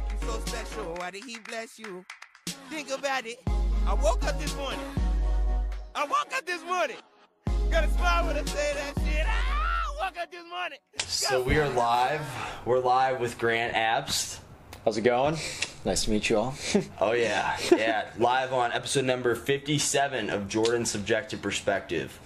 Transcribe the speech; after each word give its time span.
make 0.00 0.12
you 0.12 0.28
so 0.28 0.40
special? 0.40 0.94
Why 0.94 1.10
did 1.10 1.24
he 1.24 1.38
bless 1.38 1.78
you? 1.78 2.04
Think 2.68 2.90
about 2.90 3.26
it. 3.26 3.40
I 3.86 3.94
woke 3.94 4.24
up 4.24 4.38
this 4.40 4.54
morning. 4.56 4.80
I 5.94 6.04
woke 6.04 6.32
up 6.34 6.46
this 6.46 6.62
morning. 6.64 6.96
Got 7.70 7.84
a 7.84 7.90
smile 7.90 8.26
when 8.26 8.36
I 8.36 8.44
say 8.44 8.72
that 8.74 9.04
shit. 9.04 9.24
Ah, 9.26 9.84
I 9.98 10.06
woke 10.06 10.18
up 10.18 10.30
this 10.30 10.44
morning. 10.48 10.78
So 10.98 11.42
we 11.42 11.58
are 11.58 11.68
live. 11.68 12.22
We're 12.64 12.78
live 12.80 13.20
with 13.20 13.38
Grant 13.38 13.74
Abst. 13.74 14.38
How's 14.84 14.96
it 14.96 15.02
going? 15.02 15.36
Nice 15.84 16.04
to 16.04 16.10
meet 16.10 16.30
you 16.30 16.38
all. 16.38 16.54
Oh 17.00 17.12
yeah, 17.12 17.56
yeah. 17.72 18.06
live 18.18 18.52
on 18.52 18.72
episode 18.72 19.04
number 19.04 19.34
57 19.34 20.30
of 20.30 20.48
Jordan 20.48 20.84
Subjective 20.84 21.42
Perspective. 21.42 22.18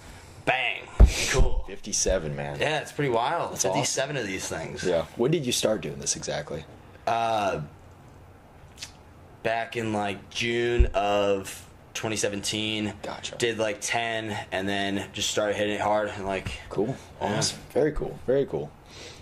Bang. 0.45 0.83
Cool. 1.29 1.63
57, 1.67 2.35
man. 2.35 2.59
Yeah, 2.59 2.79
it's 2.79 2.91
pretty 2.91 3.09
wild. 3.09 3.53
That's 3.53 3.63
57 3.63 4.17
of 4.17 4.27
these 4.27 4.47
things. 4.47 4.83
Yeah. 4.83 5.05
When 5.15 5.31
did 5.31 5.45
you 5.45 5.51
start 5.51 5.81
doing 5.81 5.99
this 5.99 6.15
exactly? 6.15 6.65
Uh, 7.07 7.61
back 9.43 9.77
in 9.77 9.93
like 9.93 10.29
June 10.29 10.87
of 10.93 11.65
2017. 11.93 12.93
Gotcha. 13.03 13.35
Did 13.37 13.57
like 13.57 13.79
10 13.81 14.35
and 14.51 14.67
then 14.67 15.07
just 15.13 15.29
started 15.29 15.55
hitting 15.55 15.75
it 15.75 15.81
hard 15.81 16.09
and 16.09 16.25
like 16.25 16.59
Cool. 16.69 16.95
Yeah. 17.21 17.37
Awesome. 17.37 17.59
Very 17.71 17.91
cool. 17.91 18.17
Very 18.25 18.45
cool. 18.45 18.71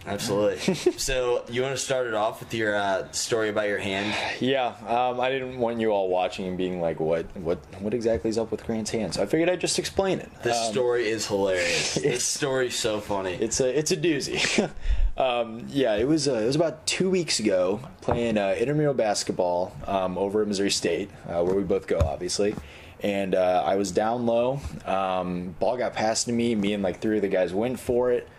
Absolutely. 0.06 0.76
so 0.98 1.44
you 1.50 1.62
want 1.62 1.76
to 1.76 1.82
start 1.82 2.08
it 2.08 2.14
off 2.14 2.40
with 2.40 2.54
your 2.54 2.76
uh, 2.76 3.12
story 3.12 3.50
about 3.50 3.68
your 3.68 3.78
hand? 3.80 4.14
Yeah. 4.40 4.68
Um, 4.88 5.20
I 5.20 5.30
didn't 5.30 5.58
want 5.58 5.80
you 5.80 5.90
all 5.92 6.10
watching 6.10 6.46
and 6.48 6.58
being 6.58 6.82
like, 6.82 7.00
what, 7.00 7.26
what, 7.38 7.60
what 7.80 7.94
exactly 7.94 8.30
is 8.30 8.38
up 8.38 8.52
with 8.52 8.66
Grant's 8.66 8.92
hand? 8.92 9.14
So 9.14 9.24
I 9.24 9.26
figured 9.26 9.50
I'd 9.50 9.62
just 9.62 9.80
explain 9.80 10.20
it. 10.20 10.30
This 10.44 10.58
Um, 10.58 10.72
story 10.72 11.08
is 11.10 11.28
hilarious. 11.28 11.94
this 11.96 12.04
it's- 12.04 12.24
story's 12.24 12.76
so 12.76 13.00
funny. 13.00 13.34
It's 13.34 13.60
a 13.60 13.78
it's 13.78 13.92
a 13.92 13.98
doozy. 13.98 14.70
um, 15.18 15.66
yeah, 15.70 15.96
it 15.96 16.08
was 16.08 16.28
uh, 16.28 16.34
it 16.36 16.46
was 16.46 16.56
about 16.56 16.86
two 16.86 17.10
weeks 17.10 17.40
ago 17.40 17.80
playing 18.02 18.38
uh, 18.38 18.56
intramural 18.58 18.94
basketball 18.94 19.76
um, 19.88 20.18
over 20.18 20.42
at 20.42 20.48
Missouri 20.48 20.72
State, 20.72 21.10
uh, 21.28 21.44
where 21.44 21.56
we 21.56 21.64
both 21.64 21.88
go, 21.88 22.00
obviously. 22.00 22.56
And 23.02 23.36
uh, 23.36 23.64
I 23.66 23.76
was 23.76 23.92
down 23.92 24.26
low. 24.26 24.62
Um, 24.86 25.56
ball 25.60 25.76
got 25.76 25.94
passed 25.94 26.28
to 26.28 26.32
me. 26.32 26.56
Me 26.56 26.74
and 26.74 26.82
like 26.82 27.02
three 27.02 27.18
of 27.18 27.22
the 27.22 27.28
guys 27.28 27.54
went 27.54 27.78
for 27.80 28.12
it. 28.12 28.30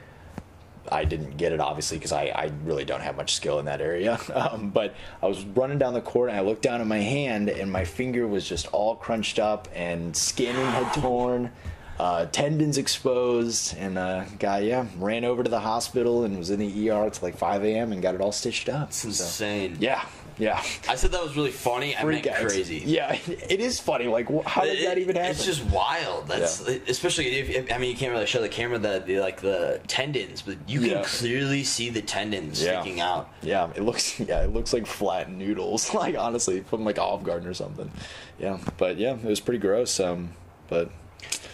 I 0.90 1.04
didn't 1.04 1.36
get 1.36 1.52
it 1.52 1.60
obviously 1.60 1.98
because 1.98 2.12
I, 2.12 2.24
I 2.26 2.50
really 2.64 2.84
don't 2.84 3.00
have 3.00 3.16
much 3.16 3.34
skill 3.34 3.58
in 3.58 3.64
that 3.66 3.80
area. 3.80 4.18
Um, 4.34 4.70
but 4.70 4.94
I 5.22 5.26
was 5.26 5.44
running 5.44 5.78
down 5.78 5.94
the 5.94 6.00
court 6.00 6.28
and 6.28 6.38
I 6.38 6.42
looked 6.42 6.62
down 6.62 6.80
at 6.80 6.86
my 6.86 6.98
hand 6.98 7.48
and 7.48 7.70
my 7.70 7.84
finger 7.84 8.26
was 8.26 8.46
just 8.48 8.66
all 8.72 8.96
crunched 8.96 9.38
up 9.38 9.68
and 9.74 10.14
skin 10.14 10.54
had 10.56 10.92
torn, 10.92 11.52
uh, 11.98 12.26
tendons 12.26 12.76
exposed, 12.76 13.76
and 13.76 13.96
uh, 13.96 14.24
guy 14.40 14.60
yeah 14.60 14.86
ran 14.98 15.24
over 15.24 15.44
to 15.44 15.50
the 15.50 15.60
hospital 15.60 16.24
and 16.24 16.36
was 16.36 16.50
in 16.50 16.58
the 16.58 16.90
ER 16.90 17.08
till 17.10 17.20
like 17.22 17.36
5 17.36 17.64
a.m. 17.64 17.92
and 17.92 18.02
got 18.02 18.14
it 18.14 18.20
all 18.20 18.32
stitched 18.32 18.68
up. 18.68 18.88
It's 18.88 19.04
insane. 19.04 19.76
Yeah, 19.78 20.04
yeah. 20.38 20.62
I 20.88 20.96
said 20.96 21.12
that 21.12 21.22
was 21.22 21.36
really 21.36 21.50
funny. 21.50 21.96
I 21.96 22.04
meant 22.04 22.26
out. 22.26 22.36
crazy. 22.36 22.82
Yeah, 22.84 23.16
it 23.26 23.60
is 23.60 23.78
funny. 23.80 24.06
Like, 24.06 24.28
how 24.46 24.62
did 24.62 24.78
It- 24.80 24.84
that 24.86 24.98
even 24.98 25.16
happen? 25.16 25.30
It's 25.32 25.44
just 25.44 25.64
wild. 25.66 26.28
That's 26.28 26.60
especially 26.60 27.26
if, 27.36 27.72
I 27.72 27.78
mean 27.78 27.90
you 27.90 27.96
can't 27.96 28.12
really 28.12 28.26
show 28.26 28.40
the 28.40 28.48
camera 28.48 28.78
the, 28.78 29.02
the 29.06 29.20
like 29.20 29.40
the 29.40 29.80
tendons, 29.86 30.42
but 30.42 30.56
you 30.68 30.80
can 30.80 30.90
Yeah. 30.90 31.02
clearly 31.04 31.64
see 31.64 31.90
the 31.90 32.02
tendons 32.02 32.62
Yeah. 32.62 32.80
sticking 32.80 33.00
out. 33.00 33.30
Yeah, 33.42 33.70
it 33.74 33.82
looks 33.82 34.18
yeah, 34.20 34.42
it 34.44 34.52
looks 34.52 34.72
like 34.72 34.86
flat 34.86 35.30
noodles. 35.30 35.92
Like 35.94 36.16
honestly, 36.18 36.60
from 36.60 36.84
like 36.84 36.98
Olive 36.98 37.24
Garden 37.24 37.48
or 37.48 37.54
something. 37.54 37.90
Yeah, 38.38 38.58
but 38.76 38.98
yeah, 38.98 39.14
it 39.14 39.24
was 39.24 39.40
pretty 39.40 39.58
gross. 39.60 39.98
Um, 40.00 40.32
but 40.68 40.90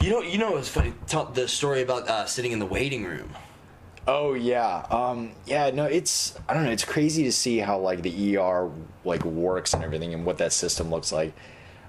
You 0.01 0.11
know, 0.11 0.23
you 0.23 0.39
know, 0.39 0.57
it's 0.57 0.69
funny. 0.69 0.95
Tell 1.07 1.27
the 1.27 1.47
story 1.47 1.83
about 1.83 2.09
uh, 2.09 2.25
sitting 2.27 2.53
in 2.53 2.59
the 2.59 2.67
waiting 2.67 3.05
room. 3.05 3.31
Oh 4.11 4.35
yeah, 4.35 4.85
um, 4.91 5.31
yeah, 5.47 5.71
no, 5.71 5.85
it's 5.85 6.37
I 6.49 6.55
don't 6.55 6.65
know. 6.65 6.71
It's 6.71 6.85
crazy 6.85 7.23
to 7.25 7.33
see 7.33 7.59
how 7.59 7.79
like 7.79 8.03
the 8.03 8.37
ER 8.37 8.71
like 9.05 9.25
works 9.25 9.73
and 9.73 9.85
everything 9.85 10.13
and 10.13 10.27
what 10.27 10.39
that 10.39 10.53
system 10.53 10.91
looks 10.91 11.13
like. 11.13 11.33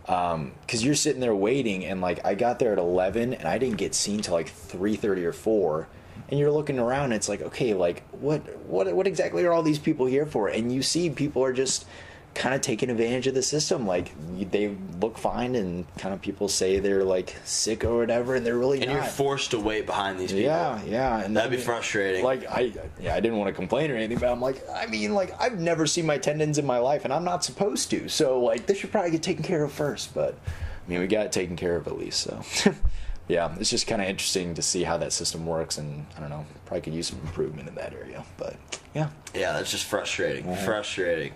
Um, 0.08 0.53
cause 0.67 0.83
you're 0.83 0.95
sitting 0.95 1.22
there 1.22 1.36
waiting 1.36 1.86
and 1.86 2.02
like 2.02 2.25
I 2.25 2.36
got 2.36 2.59
there 2.59 2.73
at 2.73 2.80
11 2.80 3.36
and 3.36 3.47
I 3.47 3.59
didn't 3.59 3.77
get 3.77 3.93
seen 3.93 4.21
till 4.21 4.33
like 4.33 4.48
3:30 4.48 5.23
or 5.26 5.32
4 5.32 5.87
and 6.30 6.39
you're 6.39 6.52
looking 6.52 6.80
around 6.80 7.05
and 7.05 7.14
it's 7.14 7.30
like 7.30 7.42
okay 7.42 7.76
like 7.76 8.04
what 8.09 8.42
what 8.65 8.92
what 8.93 9.05
exactly 9.05 9.45
are 9.45 9.52
all 9.52 9.61
these 9.61 9.77
people 9.77 10.08
here 10.08 10.26
for 10.26 10.48
and 10.48 10.73
you 10.73 10.82
see 10.82 11.11
people 11.11 11.43
are 11.43 11.53
just 11.53 11.86
kind 12.33 12.55
of 12.55 12.61
taking 12.61 12.89
advantage 12.89 13.27
of 13.27 13.33
the 13.33 13.42
system 13.42 13.86
like 13.86 14.11
they 14.52 14.73
look 15.02 15.17
fine 15.17 15.55
and 15.55 15.86
kind 15.97 16.14
of 16.14 16.21
people 16.21 16.47
say 16.47 16.80
they're 16.80 17.03
like 17.03 17.36
sick 17.43 17.83
or 17.83 17.97
whatever 17.97 18.36
and 18.36 18.45
they're 18.45 18.58
really 18.58 18.80
And 18.81 18.87
not 18.89 18.93
you're 18.95 19.03
forced 19.03 19.52
to 19.52 19.59
wait 19.59 19.86
behind 19.86 20.17
these 20.17 20.31
people. 20.31 20.45
yeah, 20.45 20.81
yeah, 20.87 21.20
and 21.23 21.36
That'd 21.36 21.52
I 21.52 21.55
be 21.58 21.61
frustrating. 21.61 22.23
Like 22.23 22.49
I, 22.49 22.71
yeah, 23.02 23.15
I 23.15 23.20
didn't 23.20 23.37
want 23.37 23.49
to 23.49 23.53
complain 23.53 23.91
or 23.91 23.95
anything, 23.95 24.17
but 24.17 24.30
I'm 24.30 24.39
like, 24.41 24.64
I 24.73 24.86
mean, 24.86 25.14
like 25.14 25.39
I've 25.41 25.59
never 25.59 25.86
seen 25.86 26.05
my 26.05 26.17
tendons 26.17 26.58
in 26.58 26.65
my 26.65 26.77
life, 26.77 27.03
and 27.03 27.14
I'm 27.14 27.25
not 27.25 27.43
supposed 27.43 27.89
to. 27.91 28.08
So 28.08 28.39
like, 28.39 28.65
this 28.65 28.77
should 28.77 28.91
probably 28.91 29.11
get 29.11 29.23
taken 29.23 29.43
care 29.43 29.64
of 29.64 29.71
first. 29.73 30.14
But 30.14 30.36
I 30.45 30.89
mean, 30.89 30.99
we 31.02 31.08
got 31.08 31.25
it 31.25 31.31
taken 31.33 31.55
care 31.58 31.75
of 31.75 31.86
at 31.87 31.97
least. 31.97 32.21
So 32.21 32.41
yeah, 33.27 33.53
it's 33.59 33.70
just 33.70 33.87
kind 33.87 34.02
of 34.02 34.08
interesting 34.08 34.53
to 34.55 34.61
see 34.61 34.83
how 34.83 34.97
that 34.97 35.11
system 35.11 35.45
works, 35.45 35.77
and 35.77 36.05
I 36.17 36.21
don't 36.21 36.30
know, 36.30 36.45
probably 36.65 36.81
could 36.81 36.93
use 36.93 37.08
some 37.08 37.20
improvement 37.20 37.67
in 37.67 37.75
that 37.75 37.93
area. 37.93 38.23
But 38.37 38.55
yeah, 38.95 39.09
Yeah, 39.36 39.52
that's 39.53 39.70
just 39.71 39.83
frustrating. 39.86 40.45
Mm-hmm. 40.45 40.65
Frustrating. 40.65 41.33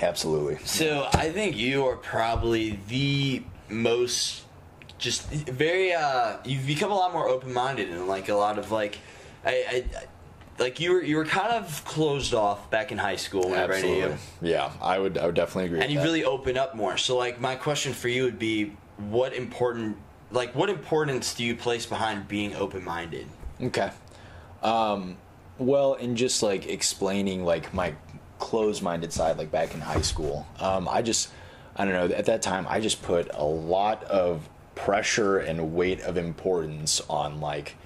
Absolutely. 0.00 0.58
So 0.64 1.08
I 1.12 1.30
think 1.30 1.56
you 1.56 1.86
are 1.86 1.96
probably 1.96 2.78
the 2.88 3.42
most 3.68 4.42
just 4.98 5.28
very 5.30 5.92
uh 5.92 6.36
you've 6.44 6.66
become 6.66 6.90
a 6.90 6.94
lot 6.94 7.12
more 7.12 7.28
open 7.28 7.52
minded 7.52 7.90
and 7.90 8.06
like 8.06 8.28
a 8.28 8.34
lot 8.34 8.58
of 8.58 8.70
like 8.70 8.98
I, 9.44 9.84
I, 9.96 10.06
like 10.58 10.80
you 10.80 10.92
were 10.92 11.02
you 11.02 11.16
were 11.16 11.24
kind 11.24 11.52
of 11.52 11.84
closed 11.84 12.34
off 12.34 12.70
back 12.70 12.92
in 12.92 12.98
high 12.98 13.16
school 13.16 13.50
whenever 13.50 13.74
I 13.74 13.82
knew 13.82 14.02
Absolutely. 14.02 14.18
you. 14.42 14.54
Yeah, 14.54 14.72
I 14.80 14.98
would. 14.98 15.18
I 15.18 15.26
would 15.26 15.34
definitely 15.34 15.66
agree. 15.66 15.80
And 15.80 15.90
you 15.90 15.98
that. 15.98 16.04
really 16.04 16.24
open 16.24 16.56
up 16.56 16.74
more. 16.74 16.96
So 16.96 17.16
like 17.16 17.40
my 17.40 17.56
question 17.56 17.92
for 17.92 18.08
you 18.08 18.22
would 18.24 18.38
be 18.38 18.72
what 18.96 19.34
important 19.34 19.96
like 20.30 20.54
what 20.54 20.70
importance 20.70 21.34
do 21.34 21.44
you 21.44 21.56
place 21.56 21.86
behind 21.86 22.28
being 22.28 22.54
open 22.54 22.84
minded? 22.84 23.26
Okay. 23.60 23.90
Um, 24.62 25.16
well, 25.58 25.94
and 25.94 26.16
just 26.16 26.42
like 26.42 26.66
explaining 26.66 27.44
like 27.44 27.72
my 27.74 27.94
closed-minded 28.44 29.10
side, 29.10 29.38
like 29.38 29.50
back 29.50 29.74
in 29.74 29.80
high 29.80 30.02
school, 30.02 30.46
um, 30.60 30.86
I 30.86 31.00
just, 31.00 31.30
I 31.74 31.86
don't 31.86 31.94
know, 31.94 32.14
at 32.14 32.26
that 32.26 32.42
time, 32.42 32.66
I 32.68 32.78
just 32.78 33.02
put 33.02 33.30
a 33.32 33.44
lot 33.44 34.04
of 34.04 34.46
pressure 34.74 35.38
and 35.38 35.74
weight 35.74 36.00
of 36.02 36.18
importance 36.18 37.00
on 37.08 37.40
like 37.40 37.76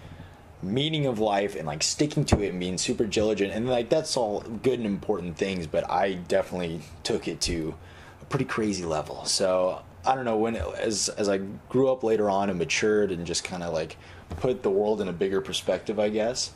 meaning 0.63 1.07
of 1.07 1.21
life 1.21 1.55
and 1.55 1.67
like 1.67 1.83
sticking 1.83 2.25
to 2.25 2.43
it 2.43 2.49
and 2.49 2.59
being 2.59 2.77
super 2.77 3.05
diligent 3.05 3.53
and 3.53 3.69
like 3.69 3.89
that's 3.89 4.17
all 4.17 4.41
good 4.41 4.79
and 4.79 4.87
important 4.87 5.37
things 5.37 5.67
but 5.67 5.89
i 5.89 6.15
definitely 6.15 6.81
took 7.05 7.29
it 7.29 7.41
to 7.41 7.75
a 8.21 8.25
pretty 8.25 8.45
crazy 8.45 8.85
level. 8.85 9.25
So 9.27 9.83
i 10.05 10.15
don't 10.15 10.25
know 10.25 10.39
when 10.39 10.57
as 10.57 11.11
as 11.11 11.29
i 11.29 11.39
grew 11.69 11.93
up 11.93 12.03
later 12.03 12.29
on 12.29 12.51
and 12.51 12.59
matured 12.59 13.13
and 13.13 13.27
just 13.27 13.45
kind 13.45 13.63
of 13.63 13.73
like 13.73 13.97
put 14.39 14.63
the 14.63 14.71
world 14.71 15.01
in 15.01 15.09
a 15.09 15.13
bigger 15.13 15.41
perspective 15.41 15.99
i 16.01 16.09
guess 16.09 16.53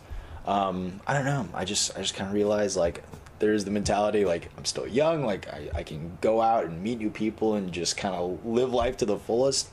um 0.46 1.00
i 1.06 1.14
don't 1.14 1.24
know. 1.24 1.48
I 1.54 1.64
just 1.64 1.96
i 1.96 2.00
just 2.00 2.14
kind 2.14 2.28
of 2.28 2.34
realized 2.34 2.76
like 2.76 3.04
there's 3.42 3.64
the 3.64 3.70
mentality 3.70 4.24
like 4.24 4.48
i'm 4.56 4.64
still 4.64 4.86
young 4.86 5.26
like 5.26 5.48
I, 5.48 5.68
I 5.74 5.82
can 5.82 6.16
go 6.20 6.40
out 6.40 6.64
and 6.64 6.80
meet 6.80 6.98
new 6.98 7.10
people 7.10 7.56
and 7.56 7.72
just 7.72 7.96
kind 7.96 8.14
of 8.14 8.46
live 8.46 8.72
life 8.72 8.98
to 8.98 9.04
the 9.04 9.18
fullest 9.18 9.68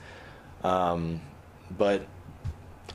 um 0.63 1.21
but 1.77 2.05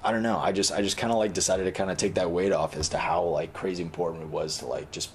I 0.02 0.12
don't 0.12 0.22
know. 0.22 0.38
I 0.38 0.52
just 0.52 0.70
I 0.70 0.82
just 0.82 0.98
kind 0.98 1.10
of 1.10 1.18
like 1.18 1.32
decided 1.32 1.64
to 1.64 1.72
kind 1.72 1.90
of 1.90 1.96
take 1.96 2.16
that 2.16 2.30
weight 2.30 2.52
off 2.52 2.76
as 2.76 2.90
to 2.90 2.98
how 2.98 3.22
like 3.22 3.54
crazy 3.54 3.82
important 3.82 4.24
it 4.24 4.28
was 4.28 4.58
to 4.58 4.66
like 4.66 4.90
just 4.90 5.08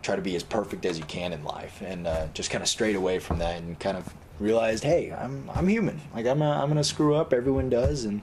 try 0.00 0.16
to 0.16 0.22
be 0.22 0.34
as 0.34 0.42
perfect 0.42 0.86
as 0.86 0.98
you 0.98 1.04
can 1.04 1.34
in 1.34 1.44
life 1.44 1.82
and 1.84 2.06
uh, 2.06 2.26
just 2.32 2.50
kind 2.50 2.62
of 2.62 2.68
strayed 2.68 2.96
away 2.96 3.18
from 3.18 3.38
that 3.38 3.60
and 3.60 3.78
kind 3.78 3.96
of 3.96 4.12
realized, 4.38 4.84
hey, 4.84 5.12
I'm 5.12 5.50
I'm 5.54 5.68
human. 5.68 6.00
Like 6.14 6.26
I'm 6.26 6.40
a, 6.40 6.50
I'm 6.50 6.68
gonna 6.68 6.82
screw 6.82 7.14
up. 7.14 7.34
Everyone 7.34 7.68
does, 7.68 8.04
and 8.04 8.22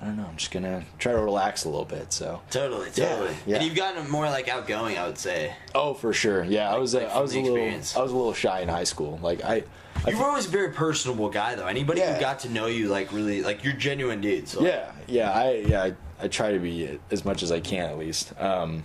I 0.00 0.06
don't 0.06 0.16
know. 0.16 0.24
I'm 0.26 0.36
just 0.36 0.50
gonna 0.50 0.84
try 0.98 1.12
to 1.12 1.18
relax 1.20 1.64
a 1.64 1.68
little 1.68 1.84
bit. 1.84 2.12
So. 2.12 2.40
Totally, 2.50 2.90
totally. 2.90 3.34
yeah. 3.46 3.56
And 3.56 3.64
you've 3.66 3.74
gotten 3.76 4.08
more 4.08 4.24
like 4.30 4.48
outgoing, 4.48 4.96
I 4.96 5.06
would 5.06 5.18
say. 5.18 5.54
Oh, 5.74 5.92
for 5.94 6.12
sure. 6.14 6.42
Yeah, 6.44 6.72
I 6.74 6.78
was 6.78 6.94
like 6.94 7.08
I 7.10 7.20
was 7.20 7.32
a 7.34 7.40
little 7.40 7.54
experience. 7.56 7.96
I 7.96 8.02
was 8.02 8.12
a 8.12 8.16
little 8.16 8.32
shy 8.32 8.60
in 8.60 8.68
high 8.68 8.84
school. 8.84 9.18
Like 9.22 9.44
I. 9.44 9.64
I 10.06 10.10
You 10.10 10.18
were 10.18 10.24
always 10.24 10.46
a 10.46 10.50
very 10.50 10.70
personable 10.72 11.28
guy, 11.28 11.54
though. 11.56 11.66
Anybody 11.66 12.00
Yeah. 12.00 12.14
who 12.14 12.20
got 12.20 12.38
to 12.40 12.48
know 12.48 12.66
you, 12.66 12.88
like, 12.88 13.12
really, 13.12 13.42
like, 13.42 13.64
you're 13.64 13.74
genuine 13.74 14.22
dude. 14.22 14.48
So, 14.48 14.62
Yeah, 14.64 14.90
yeah, 15.06 15.30
I 15.30 15.52
yeah, 15.66 15.82
I, 15.82 15.94
I 16.22 16.28
try 16.28 16.52
to 16.52 16.58
be 16.58 16.98
as 17.10 17.24
much 17.26 17.42
as 17.42 17.52
I 17.52 17.60
can 17.60 17.90
at 17.90 17.98
least. 17.98 18.32
Um, 18.40 18.84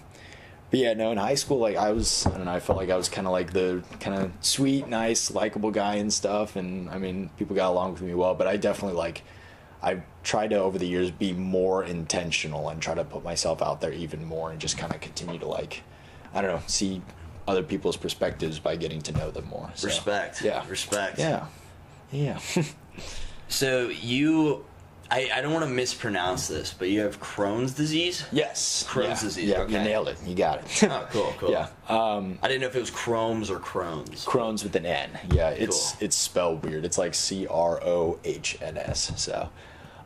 but 0.71 0.79
yeah, 0.79 0.93
no, 0.93 1.11
in 1.11 1.17
high 1.17 1.35
school, 1.35 1.59
like 1.59 1.77
I 1.77 1.91
was, 1.91 2.25
I 2.25 2.31
don't 2.31 2.45
know, 2.45 2.51
I 2.51 2.59
felt 2.59 2.77
like 2.77 2.89
I 2.89 2.97
was 2.97 3.07
kind 3.07 3.27
of 3.27 3.31
like 3.31 3.53
the 3.53 3.81
kind 4.01 4.19
of 4.21 4.31
sweet, 4.41 4.89
nice, 4.89 5.31
likable 5.31 5.71
guy 5.71 5.95
and 5.95 6.11
stuff, 6.11 6.57
and 6.57 6.89
I 6.89 6.97
mean, 6.97 7.29
people 7.37 7.55
got 7.55 7.69
along 7.69 7.93
with 7.93 8.01
me 8.01 8.13
well. 8.13 8.33
But 8.35 8.47
I 8.47 8.57
definitely 8.57 8.97
like, 8.97 9.21
I 9.81 10.01
tried 10.23 10.49
to 10.51 10.57
over 10.57 10.77
the 10.77 10.87
years 10.87 11.11
be 11.11 11.33
more 11.33 11.83
intentional 11.83 12.69
and 12.69 12.81
try 12.81 12.95
to 12.95 13.03
put 13.03 13.23
myself 13.23 13.61
out 13.61 13.81
there 13.81 13.93
even 13.93 14.25
more, 14.25 14.51
and 14.51 14.59
just 14.59 14.77
kind 14.77 14.93
of 14.93 15.01
continue 15.01 15.39
to 15.39 15.47
like, 15.47 15.83
I 16.33 16.41
don't 16.41 16.51
know, 16.51 16.61
see 16.67 17.01
other 17.47 17.63
people's 17.63 17.97
perspectives 17.97 18.57
by 18.59 18.75
getting 18.75 19.01
to 19.03 19.11
know 19.11 19.29
them 19.31 19.45
more. 19.47 19.69
So, 19.75 19.87
Respect. 19.87 20.41
Yeah. 20.41 20.63
Respect. 20.67 21.19
Yeah. 21.19 21.45
Yeah. 22.11 22.39
So 23.47 23.89
you 23.89 24.65
I, 25.11 25.29
I 25.35 25.41
don't 25.41 25.53
want 25.53 25.63
to 25.65 25.69
mispronounce 25.71 26.47
this, 26.47 26.73
but 26.73 26.89
you 26.89 27.01
have 27.01 27.19
Crohn's 27.19 27.73
disease. 27.73 28.25
Yes. 28.31 28.85
Crohn's 28.89 29.21
yeah. 29.21 29.27
disease, 29.27 29.49
Yeah, 29.49 29.59
okay. 29.59 29.73
you 29.73 29.79
nailed 29.79 30.07
it. 30.07 30.17
You 30.25 30.35
got 30.35 30.59
it. 30.63 30.83
Oh, 30.89 31.07
cool, 31.11 31.33
cool. 31.37 31.51
yeah. 31.51 31.67
Um, 31.87 32.39
I 32.41 32.47
didn't 32.47 32.61
know 32.61 32.67
if 32.67 32.75
it 32.75 32.79
was 32.79 32.91
Crohn's 32.91 33.49
or 33.51 33.59
Crohn's. 33.59 34.25
Crohn's 34.25 34.63
with 34.63 34.75
an 34.75 34.85
N. 34.85 35.11
Yeah, 35.31 35.49
it's 35.49 35.91
Cool. 35.91 36.05
it's 36.05 36.15
spelled 36.15 36.65
weird. 36.65 36.85
It's 36.85 36.97
like 36.97 37.13
C 37.13 37.45
R 37.47 37.79
O 37.83 38.19
H 38.23 38.57
N 38.61 38.77
S. 38.77 39.11
So, 39.21 39.49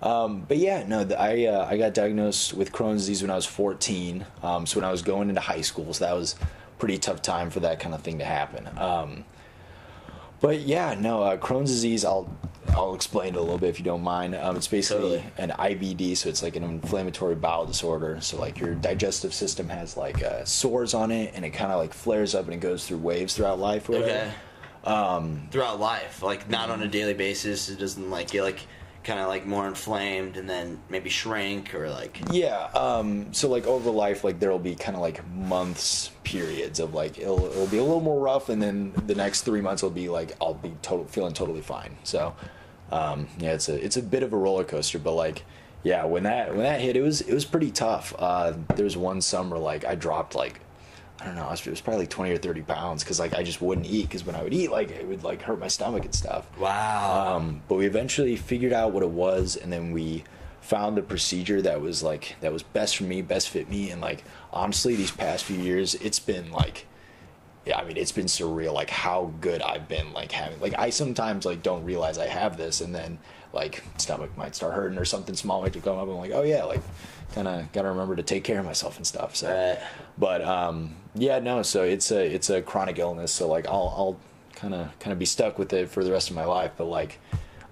um, 0.02 0.42
but 0.48 0.58
yeah, 0.58 0.86
no, 0.86 1.06
the, 1.06 1.20
I 1.20 1.46
uh, 1.46 1.66
I 1.70 1.78
got 1.78 1.94
diagnosed 1.94 2.54
with 2.54 2.72
Crohn's 2.74 3.02
disease 3.02 3.22
when 3.22 3.32
I 3.32 3.36
was 3.36 3.46
14. 3.46 4.26
Um, 4.44 4.66
so 4.66 4.80
when 4.80 4.86
I 4.86 4.92
was 4.92 5.02
going 5.02 5.30
into 5.30 5.42
high 5.42 5.62
school, 5.62 5.94
so 5.94 6.06
that 6.06 6.14
was 6.16 6.36
pretty 6.78 6.98
tough 6.98 7.22
time 7.22 7.50
for 7.50 7.62
that 7.62 7.80
kind 7.80 7.96
of 7.96 8.02
thing 8.02 8.20
to 8.20 8.26
happen. 8.26 8.68
Um, 8.78 9.24
but 10.42 10.60
yeah, 10.62 10.96
no, 11.00 11.22
uh, 11.24 11.38
Crohn's 11.38 11.72
disease. 11.72 12.04
I'll 12.06 12.30
I'll 12.76 12.96
explain 12.96 13.36
it 13.36 13.38
a 13.38 13.42
little 13.42 13.58
bit 13.58 13.70
if 13.70 13.80
you 13.80 13.86
don't 13.86 14.04
mind. 14.04 14.36
Um, 14.36 14.56
it's 14.56 14.68
basically 14.68 15.22
Totally. 15.22 15.34
an 15.38 15.50
IBD, 15.52 16.18
so 16.18 16.30
it's 16.30 16.44
like 16.44 16.56
an 16.56 16.64
inflammatory 16.64 17.36
bowel 17.36 17.66
disorder. 17.66 18.20
So 18.22 18.40
like 18.40 18.60
your 18.60 18.76
digestive 18.76 19.34
system 19.34 19.70
has 19.70 19.98
like 19.98 20.24
uh, 20.24 20.46
sores 20.46 20.94
on 20.94 21.12
it, 21.12 21.34
and 21.36 21.46
it 21.46 21.52
kind 21.52 21.72
of 21.72 21.80
like 21.80 21.94
flares 21.94 22.36
up 22.36 22.46
and 22.46 22.54
it 22.54 22.60
goes 22.60 22.88
through 22.88 22.98
waves 23.00 23.36
throughout 23.36 23.60
life. 23.60 23.90
Or. 23.90 23.96
Okay. 23.96 24.32
Um, 24.86 25.48
Throughout 25.52 25.80
life, 25.80 26.24
like 26.24 26.50
not 26.50 26.70
on 26.70 26.82
a 26.82 26.88
daily 26.88 27.14
basis. 27.14 27.70
It 27.70 27.80
doesn't 27.80 28.10
like 28.10 28.32
get 28.32 28.44
like 28.44 28.60
kind 29.04 29.20
of 29.20 29.28
like 29.28 29.46
more 29.46 29.68
inflamed 29.68 30.38
and 30.38 30.50
then 30.50 30.80
maybe 30.90 31.10
shrink 31.10 31.74
or 31.74 31.90
like. 31.90 32.20
Yeah. 32.32 32.66
Um, 32.74 33.34
so 33.34 33.50
like 33.50 33.66
over 33.66 33.90
life, 33.90 34.24
like 34.24 34.40
there 34.40 34.52
will 34.52 34.60
be 34.60 34.76
kind 34.76 34.96
of 34.96 35.02
like 35.02 35.26
months 35.30 36.12
periods 36.24 36.80
of 36.80 36.94
like 36.94 37.18
it'll, 37.18 37.46
it'll 37.46 37.68
be 37.68 37.78
a 37.78 37.84
little 37.84 38.02
more 38.02 38.20
rough, 38.20 38.50
and 38.50 38.62
then 38.62 38.94
the 39.06 39.16
next 39.16 39.42
three 39.42 39.62
months 39.62 39.84
will 39.84 39.90
be 39.90 40.10
like 40.10 40.32
I'll 40.42 40.54
be 40.54 40.74
total 40.82 41.06
feeling 41.06 41.34
totally 41.34 41.62
fine. 41.62 41.98
So 42.04 42.36
um, 42.92 43.28
yeah, 43.40 43.54
it's 43.54 43.70
a 43.70 43.84
it's 43.84 43.98
a 43.98 44.04
bit 44.04 44.24
of 44.24 44.34
a 44.34 44.38
roller 44.38 44.64
coaster, 44.64 45.00
but 45.00 45.14
like 45.14 45.44
yeah, 45.84 46.06
when 46.06 46.24
that 46.24 46.50
when 46.50 46.64
that 46.64 46.82
hit, 46.82 46.96
it 46.96 47.02
was 47.02 47.22
it 47.22 47.34
was 47.34 47.46
pretty 47.46 47.72
tough. 47.72 48.14
Uh, 48.18 48.54
there 48.76 48.84
was 48.84 48.98
one 48.98 49.22
summer 49.22 49.58
like 49.58 49.86
I 49.86 49.96
dropped 49.96 50.36
like. 50.36 50.62
I 51.22 51.26
don't 51.26 51.36
know. 51.36 51.52
It 51.52 51.68
was, 51.68 51.82
probably 51.82 52.04
like 52.04 52.10
twenty 52.10 52.32
or 52.32 52.38
thirty 52.38 52.62
pounds 52.62 53.04
because 53.04 53.20
like 53.20 53.34
I 53.34 53.44
just 53.44 53.62
wouldn't 53.62 53.88
eat 53.88 54.04
because 54.04 54.26
when 54.26 54.36
I 54.36 54.44
would 54.44 54.54
eat, 54.54 54.72
like 54.72 54.90
it 54.90 55.06
would 55.06 55.22
like 55.22 55.42
hurt 55.42 55.60
my 55.60 55.68
stomach 55.68 56.06
and 56.06 56.16
stuff. 56.16 56.48
Wow. 56.58 57.36
Um, 57.36 57.62
but 57.68 57.76
we 57.76 57.86
eventually 57.86 58.38
figured 58.38 58.72
out 58.72 58.94
what 58.94 59.04
it 59.04 59.10
was, 59.10 59.58
and 59.58 59.72
then 59.72 59.92
we 59.92 60.24
found 60.62 60.96
the 60.96 61.02
procedure 61.02 61.62
that 61.62 61.82
was 61.82 62.02
like 62.04 62.38
that 62.40 62.54
was 62.54 62.64
best 62.64 62.96
for 62.96 63.04
me, 63.04 63.22
best 63.22 63.50
fit 63.50 63.70
me, 63.70 63.92
and 63.92 64.00
like 64.00 64.24
honestly, 64.54 64.96
these 64.96 65.12
past 65.12 65.44
few 65.44 65.58
years, 65.58 65.94
it's 65.96 66.20
been 66.20 66.52
like, 66.52 66.86
I 67.78 67.84
mean, 67.86 67.98
it's 67.98 68.12
been 68.12 68.26
surreal, 68.26 68.74
like 68.74 68.90
how 68.90 69.32
good 69.42 69.62
I've 69.62 69.88
been, 69.88 70.14
like 70.14 70.32
having, 70.32 70.60
like 70.60 70.74
I 70.78 70.90
sometimes 70.90 71.46
like 71.46 71.62
don't 71.64 71.84
realize 71.84 72.18
I 72.18 72.28
have 72.28 72.58
this, 72.58 72.82
and 72.82 72.94
then 72.94 73.20
like 73.54 73.84
stomach 73.98 74.36
might 74.38 74.56
start 74.56 74.74
hurting 74.74 74.98
or 74.98 75.06
something 75.06 75.36
small 75.36 75.62
might 75.62 75.74
come 75.84 75.98
up, 75.98 76.08
I'm 76.08 76.18
like, 76.18 76.32
oh 76.32 76.44
yeah, 76.44 76.64
like 76.64 76.82
kind 77.34 77.48
of 77.48 77.72
got 77.72 77.84
to 77.84 77.90
remember 77.90 78.16
to 78.16 78.24
take 78.24 78.44
care 78.44 78.60
of 78.60 78.66
myself 78.66 78.98
and 78.98 79.06
stuff. 79.06 79.36
So, 79.36 79.50
Right. 79.50 79.80
but 80.18 80.42
um, 80.44 80.96
yeah, 81.16 81.40
no, 81.40 81.62
so 81.64 81.84
it's 81.84 82.12
a 82.12 82.26
it's 82.26 82.50
a 82.50 82.62
chronic 82.62 83.00
illness, 83.00 83.32
so 83.32 83.48
like 83.48 83.68
I'll 83.68 83.94
I'll 83.98 84.20
kind 84.56 84.74
of 84.74 84.98
kind 85.00 85.12
of 85.14 85.20
be 85.20 85.26
stuck 85.26 85.58
with 85.60 85.72
it 85.74 85.90
for 85.90 86.04
the 86.04 86.12
rest 86.12 86.30
of 86.30 86.36
my 86.36 86.46
life. 86.46 86.72
But 86.78 86.86
like, 86.86 87.20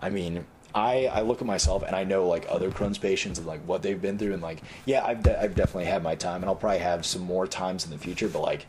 I 0.01 0.09
mean, 0.09 0.45
I 0.75 1.07
I 1.07 1.21
look 1.21 1.41
at 1.41 1.47
myself 1.47 1.83
and 1.83 1.95
I 1.95 2.03
know 2.03 2.27
like 2.27 2.45
other 2.49 2.69
Crohn's 2.69 2.97
patients 2.97 3.37
and 3.39 3.47
like 3.47 3.61
what 3.61 3.81
they've 3.81 4.01
been 4.01 4.17
through, 4.17 4.33
and 4.33 4.41
like 4.41 4.61
yeah, 4.85 5.03
I've 5.05 5.23
de- 5.23 5.39
I've 5.41 5.55
definitely 5.55 5.85
had 5.85 6.03
my 6.03 6.15
time, 6.15 6.41
and 6.41 6.45
I'll 6.45 6.55
probably 6.55 6.79
have 6.79 7.05
some 7.05 7.21
more 7.21 7.47
times 7.47 7.85
in 7.85 7.91
the 7.91 7.97
future. 7.97 8.27
But 8.27 8.41
like, 8.41 8.65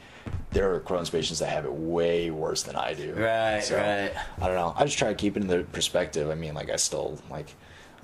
there 0.50 0.72
are 0.74 0.80
Crohn's 0.80 1.10
patients 1.10 1.40
that 1.40 1.48
have 1.48 1.64
it 1.64 1.72
way 1.72 2.30
worse 2.30 2.62
than 2.62 2.76
I 2.76 2.94
do. 2.94 3.12
Right, 3.14 3.68
right. 3.70 4.12
I 4.40 4.46
don't 4.46 4.56
know. 4.56 4.74
I 4.76 4.84
just 4.84 4.98
try 4.98 5.08
to 5.08 5.14
keep 5.14 5.36
it 5.36 5.42
in 5.42 5.48
the 5.48 5.64
perspective. 5.72 6.30
I 6.30 6.34
mean, 6.34 6.54
like 6.54 6.70
I 6.70 6.76
still 6.76 7.18
like 7.30 7.54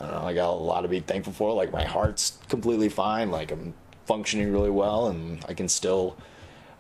I 0.01 0.07
don't 0.07 0.15
know. 0.15 0.29
I 0.29 0.35
got 0.35 0.51
a 0.51 0.53
lot 0.53 0.83
to 0.83 0.89
be 0.89 1.01
thankful 1.01 1.33
for. 1.33 1.53
Like 1.53 1.73
my 1.73 1.85
heart's 1.85 2.39
completely 2.49 2.89
fine. 2.89 3.31
Like 3.31 3.53
I'm 3.53 3.75
functioning 4.07 4.53
really 4.53 4.71
well, 4.71 5.09
and 5.09 5.45
I 5.49 5.55
can 5.55 5.69
still. 5.69 6.17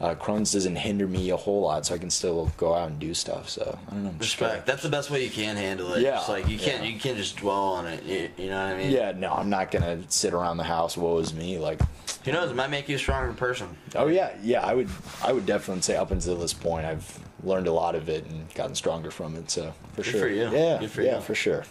Uh, 0.05 0.15
Crohn's 0.15 0.53
doesn't 0.53 0.77
hinder 0.77 1.07
me 1.09 1.31
a 1.31 1.37
whole 1.37 1.63
lot, 1.63 1.87
so 1.87 1.95
I 1.95 1.99
can 1.99 2.11
still 2.11 2.53
go 2.59 2.75
out 2.75 2.91
and 2.91 2.99
do 2.99 3.15
stuff. 3.15 3.49
So 3.49 3.79
I 3.89 3.91
don't 3.93 4.03
know. 4.05 4.11
I'm 4.11 4.19
just 4.19 4.39
Respect. 4.39 4.67
That's 4.67 4.83
the 4.83 4.91
best 4.91 5.11
way 5.11 5.25
you 5.25 5.31
can 5.31 5.57
handle 5.57 5.95
it. 5.95 6.03
Yeah, 6.03 6.17
Just 6.17 6.29
like 6.29 6.47
you 6.47 6.59
can't 6.59 6.83
yeah. 6.85 6.91
you 6.91 7.01
can't 7.01 7.17
just 7.17 7.39
dwell 7.39 7.57
on 7.73 7.87
it. 7.87 8.03
You, 8.05 8.29
you 8.37 8.51
know 8.51 8.63
what 8.67 8.75
I 8.75 8.77
mean? 8.77 8.91
Yeah, 8.91 9.13
no, 9.13 9.33
I'm 9.33 9.49
not 9.49 9.71
gonna 9.71 10.01
sit 10.11 10.35
around 10.35 10.59
the 10.59 10.65
house. 10.65 10.95
Woe 10.99 11.17
is 11.19 11.33
me. 11.33 11.59
Like, 11.59 11.81
Who 12.27 12.33
knows? 12.33 12.51
It 12.51 12.55
might 12.55 12.69
make 12.69 12.87
you 12.87 12.97
a 12.97 12.99
stronger 12.99 13.33
person. 13.33 13.69
oh 13.95 14.09
yeah, 14.09 14.35
yeah. 14.43 14.61
I 14.61 14.75
would, 14.75 14.91
I 15.25 15.33
would 15.33 15.47
definitely 15.47 15.81
say 15.81 15.97
up 15.97 16.11
until 16.11 16.37
this 16.37 16.53
point, 16.53 16.85
I've 16.85 17.19
learned 17.43 17.67
a 17.67 17.73
lot 17.73 17.95
of 17.95 18.11
it 18.11 18.27
and 18.27 18.53
gotten 18.55 18.75
stronger 18.75 19.11
from 19.11 19.35
it. 19.37 19.51
So 19.51 19.73
for 19.95 20.03
Good 20.03 20.05
sure. 20.11 20.21
for 20.21 20.29
you. 20.29 20.51
Yeah, 20.51 20.79
Good 20.81 20.91
for 20.91 21.01
yeah, 21.01 21.15
you. 21.17 21.21
for 21.23 21.35
sure. 21.35 21.65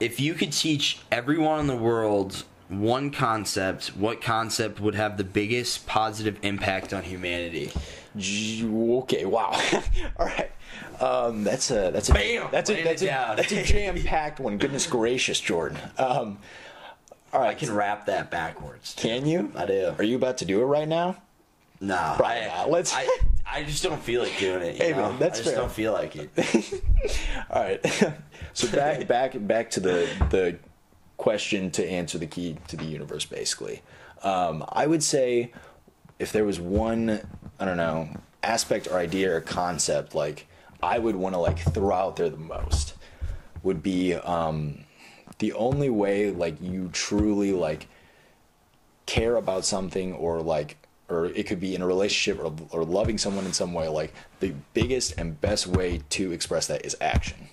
If 0.00 0.18
you 0.18 0.34
could 0.34 0.52
teach 0.52 0.98
everyone 1.12 1.60
in 1.60 1.66
the 1.68 1.76
world 1.76 2.44
one 2.80 3.10
concept, 3.10 3.88
what 3.96 4.20
concept 4.20 4.80
would 4.80 4.94
have 4.94 5.16
the 5.16 5.24
biggest 5.24 5.86
positive 5.86 6.38
impact 6.42 6.92
on 6.92 7.02
humanity? 7.02 7.70
Okay, 8.16 9.24
wow. 9.24 9.50
All 10.18 10.26
right. 10.26 10.50
Um, 11.00 11.44
that's 11.44 11.70
a 11.70 11.90
that's 11.90 12.08
a 12.08 12.14
Bam! 12.14 12.48
that's 12.50 12.70
a 12.70 12.82
that's 12.82 13.02
a, 13.02 13.06
that's 13.36 13.52
a 13.52 13.62
jam 13.64 14.00
packed 14.02 14.38
one. 14.40 14.58
Goodness 14.58 14.86
gracious, 14.86 15.40
Jordan. 15.40 15.78
Um, 15.98 16.38
all 17.32 17.40
right, 17.40 17.48
I 17.50 17.54
can 17.54 17.74
wrap 17.74 18.06
that 18.06 18.30
backwards. 18.30 18.94
can 18.96 19.26
you? 19.26 19.50
I 19.56 19.64
do. 19.66 19.94
Are 19.98 20.04
you 20.04 20.16
about 20.16 20.38
to 20.38 20.44
do 20.44 20.60
it 20.60 20.64
right 20.64 20.86
now? 20.86 21.16
Nah, 21.80 22.14
Probably 22.16 22.36
I, 22.36 22.46
not. 22.46 22.70
Let's- 22.70 22.94
I, 22.94 23.08
I 23.50 23.64
just 23.64 23.82
don't 23.82 24.00
feel 24.02 24.22
like 24.22 24.38
doing 24.38 24.62
it. 24.62 24.76
Hey, 24.76 24.92
know? 24.92 25.10
man, 25.10 25.18
that's 25.18 25.40
fair. 25.40 25.42
I 25.42 25.44
just 25.44 25.54
fair. 25.54 25.56
don't 25.56 25.72
feel 25.72 25.92
like 25.92 26.16
it. 26.16 26.82
All 27.50 27.62
right. 27.62 28.14
so 28.52 28.68
back 28.70 29.06
back 29.08 29.32
back 29.46 29.70
to 29.70 29.80
the 29.80 30.08
the 30.30 30.58
question 31.22 31.70
to 31.70 31.88
answer 31.88 32.18
the 32.18 32.26
key 32.26 32.56
to 32.66 32.76
the 32.76 32.84
universe. 32.84 33.24
Basically, 33.24 33.80
um, 34.24 34.64
I 34.68 34.88
would 34.88 35.04
say 35.04 35.52
if 36.18 36.32
there 36.32 36.44
was 36.44 36.58
one 36.58 37.20
I 37.60 37.64
don't 37.64 37.76
know 37.76 38.08
aspect 38.42 38.88
or 38.88 38.98
idea 38.98 39.36
or 39.36 39.40
concept 39.40 40.16
like 40.16 40.48
I 40.82 40.98
would 40.98 41.14
want 41.14 41.36
to 41.36 41.38
like 41.38 41.60
throw 41.60 41.94
out 41.94 42.16
there 42.16 42.28
the 42.28 42.36
most 42.36 42.94
would 43.62 43.84
be 43.84 44.14
um, 44.14 44.84
the 45.38 45.52
only 45.52 45.90
way 45.90 46.32
like 46.32 46.60
you 46.60 46.90
truly 46.92 47.52
like 47.52 47.86
care 49.06 49.36
about 49.36 49.64
something 49.64 50.12
or 50.14 50.42
like 50.42 50.76
or 51.08 51.26
it 51.26 51.46
could 51.46 51.60
be 51.60 51.76
in 51.76 51.82
a 51.82 51.86
relationship 51.86 52.42
or, 52.42 52.52
or 52.70 52.84
loving 52.84 53.16
someone 53.16 53.44
in 53.46 53.52
some 53.52 53.72
way 53.72 53.86
like 53.86 54.12
the 54.40 54.54
biggest 54.74 55.14
and 55.18 55.40
best 55.40 55.68
way 55.68 56.00
to 56.10 56.32
express 56.32 56.66
that 56.66 56.84
is 56.84 56.96
action 57.00 57.48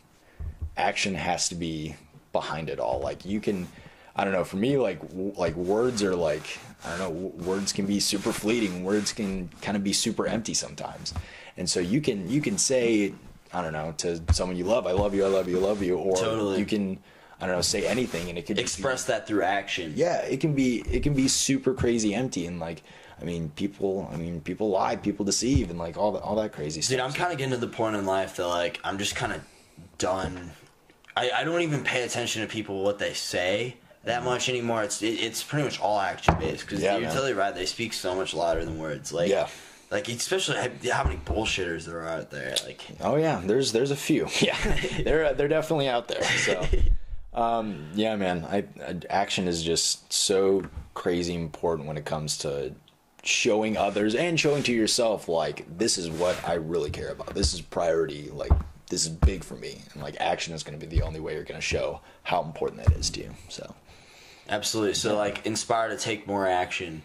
action 0.75 1.13
has 1.13 1.47
to 1.49 1.55
be 1.55 1.95
behind 2.31 2.69
it 2.69 2.79
all 2.79 2.99
like 2.99 3.25
you 3.25 3.39
can 3.39 3.67
i 4.15 4.23
don't 4.23 4.33
know 4.33 4.43
for 4.43 4.57
me 4.57 4.77
like 4.77 4.99
w- 5.09 5.33
like 5.37 5.55
words 5.55 6.03
are 6.03 6.15
like 6.15 6.59
i 6.85 6.89
don't 6.89 6.99
know 6.99 7.09
w- 7.27 7.49
words 7.49 7.73
can 7.73 7.85
be 7.85 7.99
super 7.99 8.31
fleeting 8.31 8.83
words 8.83 9.11
can 9.13 9.49
kind 9.61 9.75
of 9.75 9.83
be 9.83 9.93
super 9.93 10.27
empty 10.27 10.53
sometimes 10.53 11.13
and 11.57 11.69
so 11.69 11.79
you 11.79 11.99
can 12.01 12.29
you 12.29 12.41
can 12.41 12.57
say 12.57 13.13
i 13.53 13.61
don't 13.61 13.73
know 13.73 13.93
to 13.97 14.21
someone 14.31 14.55
you 14.57 14.63
love 14.63 14.85
i 14.87 14.91
love 14.91 15.13
you 15.15 15.25
i 15.25 15.27
love 15.27 15.47
you 15.47 15.57
i 15.57 15.61
love 15.61 15.81
you 15.81 15.97
or 15.97 16.15
Totally. 16.17 16.59
you 16.59 16.65
can 16.65 16.99
i 17.41 17.45
don't 17.47 17.55
know 17.55 17.61
say 17.61 17.87
anything 17.87 18.29
and 18.29 18.37
it 18.37 18.45
could 18.45 18.57
just 18.57 18.77
be- 18.77 18.81
Express 18.81 19.05
that 19.05 19.25
through 19.25 19.41
action. 19.43 19.93
yeah 19.95 20.17
it 20.21 20.39
can 20.39 20.53
be 20.53 20.81
it 20.89 21.01
can 21.03 21.13
be 21.13 21.27
super 21.27 21.73
crazy 21.73 22.13
empty 22.13 22.45
and 22.45 22.59
like 22.59 22.83
i 23.19 23.23
mean 23.23 23.49
people 23.55 24.07
i 24.13 24.17
mean 24.17 24.39
people 24.41 24.69
lie 24.69 24.95
people 24.95 25.25
deceive 25.25 25.69
and 25.71 25.79
like 25.79 25.97
all 25.97 26.11
that 26.11 26.21
all 26.21 26.35
that 26.35 26.51
crazy 26.51 26.81
stuff 26.81 26.91
Dude, 26.91 26.99
I'm 26.99 27.13
kind 27.13 27.31
of 27.31 27.37
getting 27.39 27.51
to 27.51 27.57
the 27.57 27.67
point 27.67 27.95
in 27.95 28.05
life 28.05 28.35
that 28.35 28.47
like 28.47 28.79
I'm 28.83 28.97
just 28.99 29.15
kind 29.15 29.33
of 29.33 29.41
done. 29.97 30.51
I, 31.19 31.31
I 31.41 31.43
don't 31.43 31.61
even 31.61 31.83
pay 31.83 32.03
attention 32.03 32.41
to 32.41 32.47
people 32.47 32.83
what 32.83 32.99
they 32.99 33.13
say 33.13 33.75
that 34.05 34.23
much 34.23 34.47
anymore. 34.49 34.83
It's 34.83 35.01
it, 35.01 35.07
it's 35.19 35.43
pretty 35.43 35.63
much 35.65 35.79
all 35.79 35.99
action 35.99 36.35
based 36.39 36.65
because 36.65 36.81
Yeah, 36.81 36.97
you're 36.97 37.09
totally 37.09 37.33
right. 37.33 37.53
They 37.53 37.65
speak 37.65 37.93
so 37.93 38.15
much 38.15 38.33
louder 38.33 38.63
than 38.63 38.79
words. 38.79 39.11
Like 39.11 39.29
Yeah. 39.29 39.47
like 39.91 40.07
especially 40.07 40.57
how- 40.57 40.93
how 40.93 41.03
many 41.03 41.17
bullshitters 41.25 41.85
there 41.85 41.99
are 42.01 42.07
out 42.07 42.31
there. 42.31 42.55
Like 42.65 42.81
oh 43.01 43.17
yeah 43.17 43.41
there's 43.43 43.71
there's 43.71 43.91
a 43.91 43.95
few 43.97 44.27
yeah 44.39 44.57
they're 45.03 45.33
they're 45.33 45.47
definitely 45.47 45.89
out 45.89 46.07
there 46.07 46.23
so 46.23 46.65
um 47.33 47.89
yeah 47.93 48.15
man 48.15 48.45
I, 48.45 48.65
I 48.85 48.95
action 49.09 49.47
is 49.47 49.61
just 49.63 50.11
so 50.11 50.63
crazy 50.93 51.35
important 51.35 51.87
when 51.87 51.97
it 51.97 52.05
comes 52.05 52.37
to 52.39 52.73
showing 53.23 53.77
others 53.77 54.15
and 54.15 54.39
showing 54.39 54.63
to 54.63 54.73
yourself 54.73 55.27
like 55.27 55.65
this 55.77 55.97
is 55.97 56.09
what 56.09 56.35
i 56.47 56.53
really 56.53 56.89
care 56.89 57.09
about 57.09 57.35
this 57.35 57.53
is 57.53 57.61
priority 57.61 58.29
like 58.31 58.51
this 58.89 59.03
is 59.05 59.09
big 59.09 59.43
for 59.43 59.55
me 59.55 59.81
and 59.93 60.01
like 60.03 60.15
action 60.19 60.53
is 60.53 60.63
going 60.63 60.77
to 60.79 60.85
be 60.85 60.95
the 60.97 61.03
only 61.03 61.19
way 61.19 61.33
you're 61.35 61.43
going 61.43 61.59
to 61.59 61.65
show 61.65 62.01
how 62.23 62.41
important 62.43 62.83
that 62.83 62.93
is 62.97 63.09
to 63.11 63.21
you 63.21 63.31
so 63.49 63.75
absolutely. 64.49 64.93
So 64.95 65.15
like 65.15 65.45
inspire 65.45 65.89
to 65.89 65.97
take 65.97 66.25
more 66.27 66.47
action. 66.47 67.03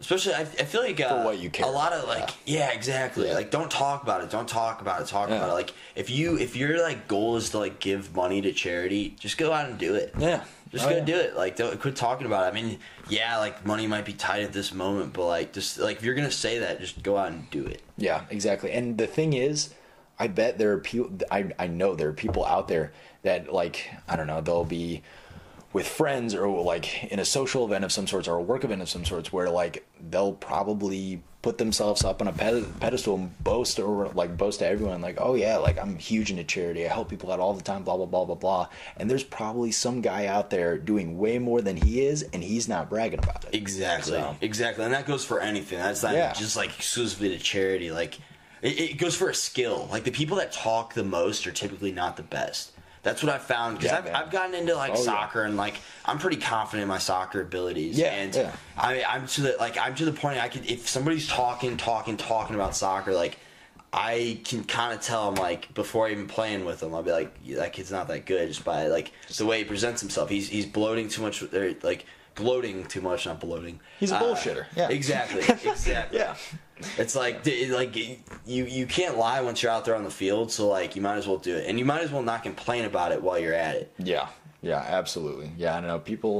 Especially, 0.00 0.32
I, 0.34 0.42
I 0.42 0.44
feel 0.44 0.82
like 0.82 1.00
uh, 1.00 1.22
what 1.22 1.40
you 1.40 1.50
care 1.50 1.66
a 1.66 1.70
lot 1.70 1.92
of 1.92 2.06
like, 2.06 2.30
yeah, 2.46 2.70
exactly. 2.70 3.26
Yeah. 3.26 3.34
Like, 3.34 3.50
don't 3.50 3.68
talk 3.68 4.04
about 4.04 4.22
it. 4.22 4.30
Don't 4.30 4.48
talk 4.48 4.80
about 4.80 5.00
it. 5.00 5.08
Talk 5.08 5.28
Yeah. 5.28 5.38
about 5.38 5.50
it. 5.50 5.54
Like, 5.54 5.74
if 5.96 6.08
you 6.08 6.38
if 6.38 6.54
your 6.54 6.80
like 6.80 7.08
goal 7.08 7.34
is 7.36 7.50
to 7.50 7.58
like 7.58 7.80
give 7.80 8.14
money 8.14 8.40
to 8.42 8.52
charity, 8.52 9.16
just 9.18 9.38
go 9.38 9.52
out 9.52 9.68
and 9.68 9.76
do 9.76 9.96
it. 9.96 10.14
yeah 10.16 10.44
Just 10.70 10.84
Oh, 10.86 10.90
go 10.90 10.96
yeah. 10.98 11.04
do 11.04 11.16
it. 11.16 11.34
Like, 11.36 11.56
don't 11.56 11.80
quit 11.80 11.96
talking 11.96 12.28
about 12.28 12.44
it. 12.44 12.56
I 12.56 12.62
mean, 12.62 12.78
yeah, 13.08 13.38
like 13.38 13.66
money 13.66 13.88
might 13.88 14.04
be 14.04 14.12
tight 14.12 14.44
at 14.44 14.52
this 14.52 14.72
moment, 14.72 15.14
but 15.14 15.26
like, 15.26 15.52
just 15.52 15.80
like 15.80 15.96
if 15.96 16.04
you're 16.04 16.14
gonna 16.14 16.30
say 16.30 16.60
that, 16.60 16.78
just 16.78 17.02
go 17.02 17.16
out 17.16 17.32
and 17.32 17.50
do 17.50 17.66
it. 17.66 17.82
Yeah, 17.96 18.22
exactly. 18.30 18.70
And 18.70 18.96
the 18.98 19.08
thing 19.08 19.32
is, 19.32 19.74
I 20.18 20.26
bet 20.28 20.58
there 20.58 20.72
are 20.72 20.78
people. 20.78 21.16
I 21.30 21.50
I 21.58 21.66
know 21.68 21.94
there 21.94 22.08
are 22.08 22.12
people 22.14 22.44
out 22.44 22.68
there 22.68 22.92
that 23.22 23.52
like 23.52 23.88
I 24.08 24.16
don't 24.16 24.26
know. 24.26 24.40
They'll 24.40 24.64
be 24.64 25.02
with 25.72 25.86
friends 25.86 26.34
or 26.34 26.48
like 26.62 27.04
in 27.12 27.18
a 27.18 27.24
social 27.24 27.64
event 27.66 27.84
of 27.84 27.92
some 27.92 28.06
sorts 28.06 28.26
or 28.26 28.36
a 28.36 28.42
work 28.42 28.64
event 28.64 28.80
of 28.82 28.88
some 28.88 29.04
sorts 29.04 29.32
where 29.32 29.50
like 29.50 29.86
they'll 30.10 30.32
probably 30.32 31.22
put 31.42 31.58
themselves 31.58 32.04
up 32.04 32.20
on 32.22 32.26
a 32.26 32.32
ped- 32.32 32.80
pedestal 32.80 33.14
and 33.16 33.44
boast 33.44 33.78
or 33.78 34.08
like 34.08 34.34
boast 34.36 34.58
to 34.60 34.66
everyone 34.66 35.00
like 35.02 35.18
oh 35.20 35.34
yeah 35.34 35.56
like 35.58 35.78
i'm 35.78 35.96
huge 35.96 36.30
into 36.32 36.42
charity 36.42 36.84
i 36.84 36.92
help 36.92 37.08
people 37.08 37.30
out 37.30 37.38
all 37.38 37.52
the 37.54 37.62
time 37.62 37.84
blah 37.84 37.96
blah 37.96 38.06
blah 38.06 38.24
blah 38.24 38.34
blah 38.34 38.66
and 38.96 39.08
there's 39.10 39.22
probably 39.22 39.70
some 39.70 40.00
guy 40.00 40.26
out 40.26 40.48
there 40.50 40.76
doing 40.78 41.16
way 41.16 41.38
more 41.38 41.60
than 41.60 41.76
he 41.76 42.00
is 42.04 42.22
and 42.32 42.42
he's 42.42 42.66
not 42.66 42.88
bragging 42.90 43.20
about 43.20 43.44
it 43.44 43.54
Exactly. 43.54 44.12
So- 44.14 44.36
Exactly. 44.40 44.84
And 44.84 44.94
that 44.94 45.06
goes 45.06 45.24
for 45.24 45.38
anything. 45.38 45.78
That's 45.78 46.02
not 46.02 46.14
Yeah. 46.14 46.32
just 46.32 46.56
like 46.56 46.70
exclusively 46.76 47.28
to 47.28 47.38
charity. 47.38 47.92
Like 47.92 48.18
it, 48.62 48.80
it 48.80 48.98
goes 48.98 49.14
for 49.14 49.28
a 49.28 49.34
skill. 49.34 49.88
Like 49.90 50.04
the 50.04 50.10
people 50.10 50.36
that 50.38 50.52
talk 50.52 50.94
the 50.94 51.04
most 51.04 51.46
are 51.46 51.52
typically 51.52 51.92
not 51.92 52.16
the 52.16 52.22
best. 52.22 52.72
That's 53.02 53.22
what 53.22 53.32
I've 53.32 53.42
found 53.42 53.78
because 53.78 53.92
Yeah, 53.92 53.98
I've, 53.98 54.04
man. 54.04 54.14
I've 54.16 54.30
gotten 54.30 54.54
into 54.54 54.74
like 54.74 54.90
Oh, 54.92 54.98
yeah. 54.98 55.04
soccer 55.04 55.42
and 55.42 55.56
like 55.56 55.76
I'm 56.04 56.18
pretty 56.18 56.36
confident 56.36 56.82
in 56.82 56.88
my 56.88 56.98
soccer 56.98 57.40
abilities. 57.40 57.98
Yeah, 57.98 58.08
and 58.12 58.34
yeah. 58.34 58.52
I 58.76 59.04
I'm 59.04 59.26
to 59.28 59.40
the 59.42 59.56
like 59.58 59.78
I'm 59.78 59.94
to 59.94 60.04
the 60.04 60.12
point 60.12 60.38
I 60.38 60.48
could 60.48 60.66
if 60.66 60.88
somebody's 60.88 61.28
talking 61.28 61.76
talking 61.76 62.16
talking 62.16 62.54
about 62.54 62.74
soccer 62.74 63.14
like 63.14 63.38
I 63.92 64.40
can 64.44 64.64
kind 64.64 64.92
of 64.92 65.00
tell 65.00 65.28
him 65.28 65.36
like 65.36 65.72
before 65.72 66.08
even 66.10 66.26
playing 66.26 66.64
with 66.64 66.82
him 66.82 66.94
I'll 66.94 67.02
be 67.02 67.12
like 67.12 67.32
that 67.54 67.72
kid's 67.72 67.90
not 67.90 68.08
that 68.08 68.26
good 68.26 68.48
just 68.48 68.64
by 68.64 68.88
like 68.88 69.12
the 69.36 69.46
way 69.46 69.58
he 69.58 69.64
presents 69.64 70.00
himself. 70.00 70.28
He's 70.28 70.48
he's 70.48 70.66
bloating 70.66 71.08
too 71.08 71.22
much. 71.22 71.42
Or, 71.42 71.48
er, 71.54 71.74
like 71.82 72.04
gloating 72.38 72.84
too 72.86 73.00
much, 73.00 73.26
not 73.26 73.38
bloating. 73.40 73.80
He's 74.00 74.12
a 74.12 74.16
Uh, 74.16 74.22
bullshitter. 74.22 74.64
Yeah. 74.76 74.88
Exactly. 74.98 75.42
Exactly. 75.70 76.18
yeah 76.18 76.34
It's 76.96 77.14
like 77.22 77.42
d- 77.42 77.66
like 77.80 77.92
you 77.96 78.64
you 78.78 78.86
can't 78.86 79.16
lie 79.18 79.40
once 79.48 79.62
you're 79.62 79.72
out 79.76 79.84
there 79.84 79.96
on 80.00 80.04
the 80.04 80.16
field. 80.22 80.46
So 80.56 80.68
like 80.68 80.90
you 80.96 81.02
might 81.02 81.16
as 81.20 81.26
well 81.28 81.38
do 81.50 81.54
it, 81.58 81.66
and 81.68 81.74
you 81.78 81.84
might 81.84 82.02
as 82.06 82.10
well 82.14 82.22
not 82.32 82.40
complain 82.42 82.84
about 82.92 83.10
it 83.12 83.20
while 83.22 83.38
you're 83.42 83.58
at 83.68 83.74
it. 83.80 83.86
Yeah, 83.98 84.28
yeah, 84.62 84.82
absolutely. 85.00 85.50
Yeah, 85.62 85.76
I 85.76 85.80
know. 85.80 85.98
People, 85.98 86.36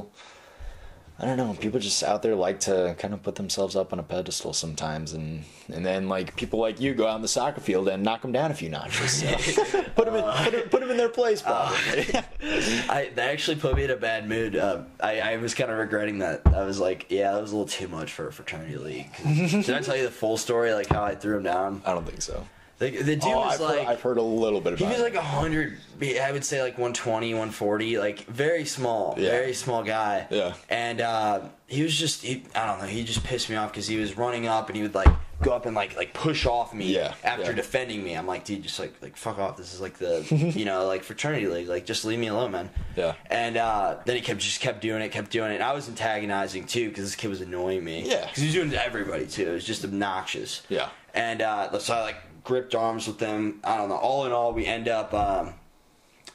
I 1.20 1.24
don't 1.24 1.36
know. 1.36 1.52
People 1.54 1.80
just 1.80 2.04
out 2.04 2.22
there 2.22 2.36
like 2.36 2.60
to 2.60 2.94
kind 2.96 3.12
of 3.12 3.24
put 3.24 3.34
themselves 3.34 3.74
up 3.74 3.92
on 3.92 3.98
a 3.98 4.04
pedestal 4.04 4.52
sometimes, 4.52 5.14
and 5.14 5.44
and 5.72 5.84
then 5.84 6.08
like 6.08 6.36
people 6.36 6.60
like 6.60 6.80
you 6.80 6.94
go 6.94 7.08
out 7.08 7.14
on 7.14 7.22
the 7.22 7.28
soccer 7.28 7.60
field 7.60 7.88
and 7.88 8.04
knock 8.04 8.22
them 8.22 8.30
down 8.30 8.52
a 8.52 8.54
few 8.54 8.68
notches. 8.68 9.20
So. 9.20 9.26
put 9.96 10.04
them 10.04 10.14
in, 10.14 10.24
put 10.44 10.70
put 10.70 10.82
'em 10.82 10.90
in 10.90 10.96
their 10.96 11.08
place, 11.08 11.42
probably. 11.42 12.06
I 12.88 13.10
that 13.16 13.30
actually 13.30 13.56
put 13.56 13.74
me 13.74 13.84
in 13.84 13.90
a 13.90 13.96
bad 13.96 14.28
mood. 14.28 14.54
Uh, 14.54 14.82
I 15.00 15.20
I 15.20 15.36
was 15.38 15.54
kind 15.54 15.72
of 15.72 15.78
regretting 15.78 16.18
that. 16.18 16.42
I 16.46 16.62
was 16.62 16.78
like, 16.78 17.06
yeah, 17.08 17.32
that 17.32 17.42
was 17.42 17.50
a 17.50 17.56
little 17.56 17.68
too 17.68 17.88
much 17.88 18.12
for 18.12 18.28
a 18.28 18.32
fraternity 18.32 18.76
league. 18.76 19.10
Did 19.24 19.70
I 19.70 19.80
tell 19.80 19.96
you 19.96 20.04
the 20.04 20.12
full 20.12 20.36
story? 20.36 20.72
Like 20.72 20.86
how 20.86 21.02
I 21.02 21.16
threw 21.16 21.36
him 21.36 21.42
down. 21.42 21.82
I 21.84 21.94
don't 21.94 22.06
think 22.06 22.22
so. 22.22 22.46
The, 22.78 22.90
the 22.90 23.16
dude 23.16 23.24
Oh, 23.24 23.38
was 23.40 23.54
I've, 23.54 23.60
like. 23.60 23.78
heard, 23.78 23.86
I've 23.88 24.00
heard 24.02 24.18
a 24.18 24.22
little 24.22 24.60
bit 24.60 24.74
about. 24.74 24.86
He 24.86 24.92
was 24.92 25.02
like 25.02 25.14
a 25.16 25.20
hundred. 25.22 25.78
I 26.00 26.30
would 26.30 26.44
say 26.44 26.62
like 26.62 26.74
120, 26.78 27.32
140, 27.34 27.98
like 27.98 28.20
very 28.26 28.64
small, 28.64 29.14
Yeah. 29.18 29.30
very 29.30 29.52
small 29.52 29.82
guy. 29.82 30.26
Yeah. 30.30 30.54
And 30.68 31.00
uh, 31.00 31.40
he 31.66 31.82
was 31.82 31.96
just, 31.98 32.22
he, 32.22 32.44
I 32.54 32.66
don't 32.66 32.78
know, 32.80 32.86
he 32.86 33.02
just 33.02 33.24
pissed 33.24 33.50
me 33.50 33.56
off 33.56 33.72
because 33.72 33.88
he 33.88 33.96
was 33.96 34.16
running 34.16 34.46
up 34.46 34.68
and 34.68 34.76
he 34.76 34.82
would 34.82 34.94
like 34.94 35.08
go 35.42 35.52
up 35.52 35.66
and 35.66 35.74
like 35.74 35.96
like 35.96 36.14
push 36.14 36.46
off 36.46 36.72
me 36.74 36.94
Yeah, 36.94 37.14
after 37.24 37.46
yeah. 37.50 37.52
defending 37.52 38.02
me. 38.04 38.14
I'm 38.14 38.28
like, 38.28 38.44
dude, 38.44 38.62
just 38.62 38.78
like 38.78 38.94
like 39.02 39.16
fuck 39.16 39.40
off. 39.40 39.56
This 39.56 39.74
is 39.74 39.80
like 39.80 39.94
the 39.98 40.24
you 40.56 40.64
know 40.64 40.86
like 40.86 41.02
fraternity 41.02 41.48
league. 41.48 41.66
Like 41.68 41.84
just 41.84 42.04
leave 42.04 42.20
me 42.20 42.28
alone, 42.28 42.52
man. 42.52 42.70
Yeah. 42.94 43.14
And 43.28 43.56
uh, 43.56 43.96
then 44.04 44.14
he 44.14 44.22
kept 44.22 44.38
just 44.38 44.60
kept 44.60 44.80
doing 44.80 45.02
it, 45.02 45.08
kept 45.10 45.32
doing 45.32 45.50
it. 45.50 45.54
And 45.56 45.64
I 45.64 45.72
was 45.72 45.88
antagonizing 45.88 46.66
too 46.66 46.88
because 46.90 47.02
this 47.06 47.16
kid 47.16 47.26
was 47.28 47.40
annoying 47.40 47.82
me. 47.82 48.08
Yeah. 48.08 48.20
Because 48.26 48.36
he 48.38 48.46
was 48.46 48.54
doing 48.54 48.68
it 48.68 48.72
to 48.72 48.84
everybody 48.86 49.26
too. 49.26 49.48
It 49.50 49.52
was 49.54 49.64
just 49.64 49.84
obnoxious. 49.84 50.62
Yeah. 50.68 50.90
And 51.14 51.42
uh, 51.42 51.76
so 51.80 51.94
I 51.94 52.02
like 52.02 52.16
gripped 52.44 52.74
arms 52.74 53.06
with 53.06 53.18
them. 53.18 53.60
I 53.64 53.76
don't 53.76 53.88
know. 53.88 53.96
All 53.96 54.26
in 54.26 54.32
all, 54.32 54.52
we 54.52 54.66
end 54.66 54.88
up 54.88 55.12
um, 55.14 55.54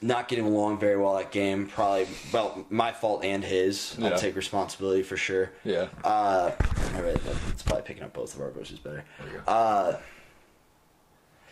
not 0.00 0.28
getting 0.28 0.44
along 0.44 0.78
very 0.78 0.96
well 0.96 1.16
that 1.16 1.30
game. 1.30 1.66
Probably 1.66 2.06
well, 2.32 2.66
my 2.70 2.92
fault 2.92 3.24
and 3.24 3.42
his. 3.42 3.96
Yeah. 3.98 4.10
I'll 4.10 4.18
take 4.18 4.36
responsibility 4.36 5.02
for 5.02 5.16
sure. 5.16 5.50
Yeah. 5.64 5.88
Uh, 6.04 6.52
all 6.94 7.02
right, 7.02 7.16
it's 7.50 7.62
probably 7.62 7.82
picking 7.82 8.02
up 8.02 8.12
both 8.12 8.34
of 8.34 8.40
our 8.40 8.50
voices 8.50 8.78
better. 8.78 9.04
There 9.18 9.28
you 9.32 9.38
go. 9.38 9.50
Uh, 9.50 10.00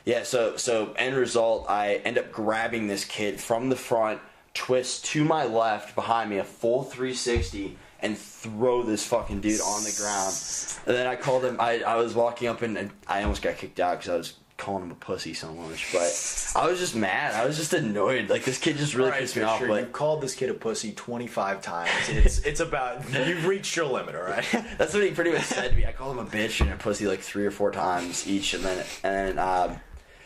yeah. 0.04 0.22
So 0.22 0.56
so 0.56 0.92
end 0.92 1.16
result, 1.16 1.66
I 1.68 1.96
end 2.04 2.18
up 2.18 2.30
grabbing 2.30 2.86
this 2.88 3.04
kid 3.04 3.40
from 3.40 3.68
the 3.68 3.76
front, 3.76 4.20
twist 4.54 5.06
to 5.06 5.24
my 5.24 5.44
left 5.44 5.94
behind 5.94 6.30
me, 6.30 6.38
a 6.38 6.44
full 6.44 6.82
360, 6.82 7.76
and 8.00 8.18
throw 8.18 8.82
this 8.82 9.06
fucking 9.06 9.40
dude 9.40 9.60
on 9.60 9.82
the 9.84 9.94
ground. 9.98 10.34
And 10.86 10.96
then 10.96 11.06
I 11.06 11.16
called 11.16 11.44
him. 11.44 11.56
I 11.58 11.82
I 11.82 11.96
was 11.96 12.14
walking 12.14 12.48
up 12.48 12.62
and, 12.62 12.76
and 12.76 12.90
I 13.06 13.22
almost 13.22 13.42
got 13.42 13.56
kicked 13.56 13.80
out 13.80 13.98
because 14.00 14.10
I 14.10 14.16
was 14.16 14.34
calling 14.62 14.84
him 14.84 14.92
a 14.92 14.94
pussy 14.94 15.34
so 15.34 15.52
much. 15.52 15.88
But 15.92 16.52
I 16.54 16.68
was 16.68 16.78
just 16.78 16.94
mad. 16.94 17.34
I 17.34 17.44
was 17.44 17.56
just 17.56 17.72
annoyed. 17.74 18.30
Like 18.30 18.44
this 18.44 18.58
kid 18.58 18.76
just 18.76 18.94
really 18.94 19.06
All 19.06 19.10
right, 19.12 19.20
pissed 19.20 19.36
me 19.36 19.42
off. 19.42 19.60
But 19.60 19.80
you've 19.80 19.92
called 19.92 20.22
this 20.22 20.36
kid 20.36 20.50
a 20.50 20.54
pussy 20.54 20.92
25 20.92 21.60
times. 21.60 21.90
It's 22.08 22.38
it's 22.40 22.60
about 22.60 23.02
you've 23.12 23.46
reached 23.46 23.74
your 23.74 23.86
limit, 23.86 24.14
all 24.14 24.22
right? 24.22 24.46
That's 24.78 24.94
what 24.94 25.02
he 25.02 25.10
pretty 25.10 25.32
much 25.32 25.42
said 25.42 25.70
to 25.70 25.76
me. 25.76 25.84
I 25.84 25.92
called 25.92 26.16
him 26.16 26.24
a 26.24 26.30
bitch 26.30 26.60
and 26.60 26.70
a 26.70 26.76
pussy 26.76 27.06
like 27.08 27.20
three 27.20 27.44
or 27.44 27.50
four 27.50 27.72
times 27.72 28.26
each, 28.28 28.54
and 28.54 28.62
then 28.64 28.86
and 29.02 29.40
um, 29.40 29.80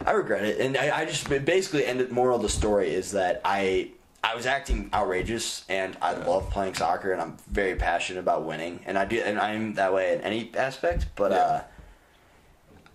I 0.05 0.11
regret 0.12 0.45
it. 0.45 0.61
And 0.61 0.76
I, 0.76 0.99
I 1.00 1.05
just 1.07 1.28
basically 1.28 1.87
ended. 1.87 2.12
Moral 2.12 2.37
of 2.37 2.43
the 2.43 2.50
story 2.50 2.90
is 2.93 3.12
that 3.12 3.40
I 3.45 3.90
I 4.23 4.35
was 4.35 4.45
acting 4.45 4.90
outrageous, 4.93 5.64
and 5.71 5.97
I 6.02 6.12
love 6.12 6.50
playing 6.50 6.75
soccer, 6.75 7.12
and 7.12 7.23
I'm 7.23 7.38
very 7.50 7.76
passionate 7.76 8.21
about 8.21 8.45
winning, 8.45 8.81
and 8.85 8.99
I 8.99 9.07
do, 9.07 9.19
and 9.21 9.38
I'm 9.38 9.75
that 9.75 9.95
way 9.95 10.12
in 10.14 10.21
any 10.21 10.50
aspect. 10.55 11.07
But 11.16 11.31
Yeah. 11.33 11.38
uh, 11.38 11.62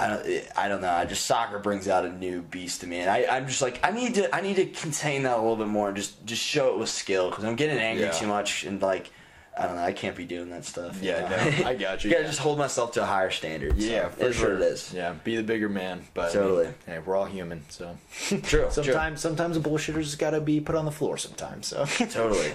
I 0.01 0.07
don't, 0.07 0.47
I 0.57 0.67
don't 0.67 0.81
know. 0.81 0.89
I 0.91 1.05
just 1.05 1.25
soccer 1.25 1.59
brings 1.59 1.87
out 1.87 2.05
a 2.05 2.09
new 2.11 2.41
beast 2.41 2.81
to 2.81 2.87
me, 2.87 2.97
and 2.97 3.09
I, 3.09 3.25
I'm 3.29 3.47
just 3.47 3.61
like 3.61 3.79
I 3.83 3.91
need 3.91 4.15
to, 4.15 4.33
I 4.35 4.41
need 4.41 4.55
to 4.55 4.65
contain 4.65 5.23
that 5.23 5.35
a 5.37 5.41
little 5.41 5.55
bit 5.57 5.67
more, 5.67 5.89
and 5.89 5.95
just, 5.97 6.25
just 6.25 6.41
show 6.43 6.73
it 6.73 6.79
with 6.79 6.89
skill, 6.89 7.29
because 7.29 7.43
I'm 7.45 7.55
getting 7.55 7.77
angry 7.77 8.05
Yeah. 8.05 8.11
too 8.11 8.27
much, 8.27 8.63
and 8.63 8.81
like, 8.81 9.11
I 9.57 9.67
don't 9.67 9.75
know, 9.75 9.83
I 9.83 9.91
can't 9.91 10.15
be 10.15 10.23
doing 10.25 10.49
that 10.51 10.63
stuff. 10.65 11.03
Yeah, 11.03 11.27
no, 11.61 11.67
I 11.67 11.75
got 11.75 12.03
you. 12.03 12.09
gotta 12.09 12.23
Yeah. 12.23 12.27
just 12.27 12.39
hold 12.39 12.57
myself 12.57 12.93
to 12.93 13.03
a 13.03 13.05
higher 13.05 13.29
standard. 13.29 13.77
Yeah, 13.77 14.07
it 14.07 14.13
for 14.13 14.25
is 14.27 14.35
sure. 14.37 14.53
what 14.53 14.61
it 14.61 14.65
is. 14.65 14.93
Yeah, 14.93 15.13
be 15.25 15.35
the 15.35 15.43
bigger 15.43 15.67
man. 15.69 16.01
But 16.13 16.31
Totally. 16.31 16.63
I 16.63 16.67
mean, 16.67 16.75
hey, 16.87 16.99
we're 17.05 17.17
all 17.17 17.25
human, 17.25 17.63
so 17.69 17.97
True. 18.43 18.67
sometimes 18.71 19.19
sometimes 19.21 19.57
a 19.57 19.59
bullshitter's 19.59 20.15
got 20.15 20.31
to 20.31 20.41
be 20.41 20.61
put 20.61 20.75
on 20.75 20.85
the 20.85 20.91
floor. 20.91 21.17
Sometimes, 21.17 21.67
so 21.67 21.85
Totally. 22.09 22.53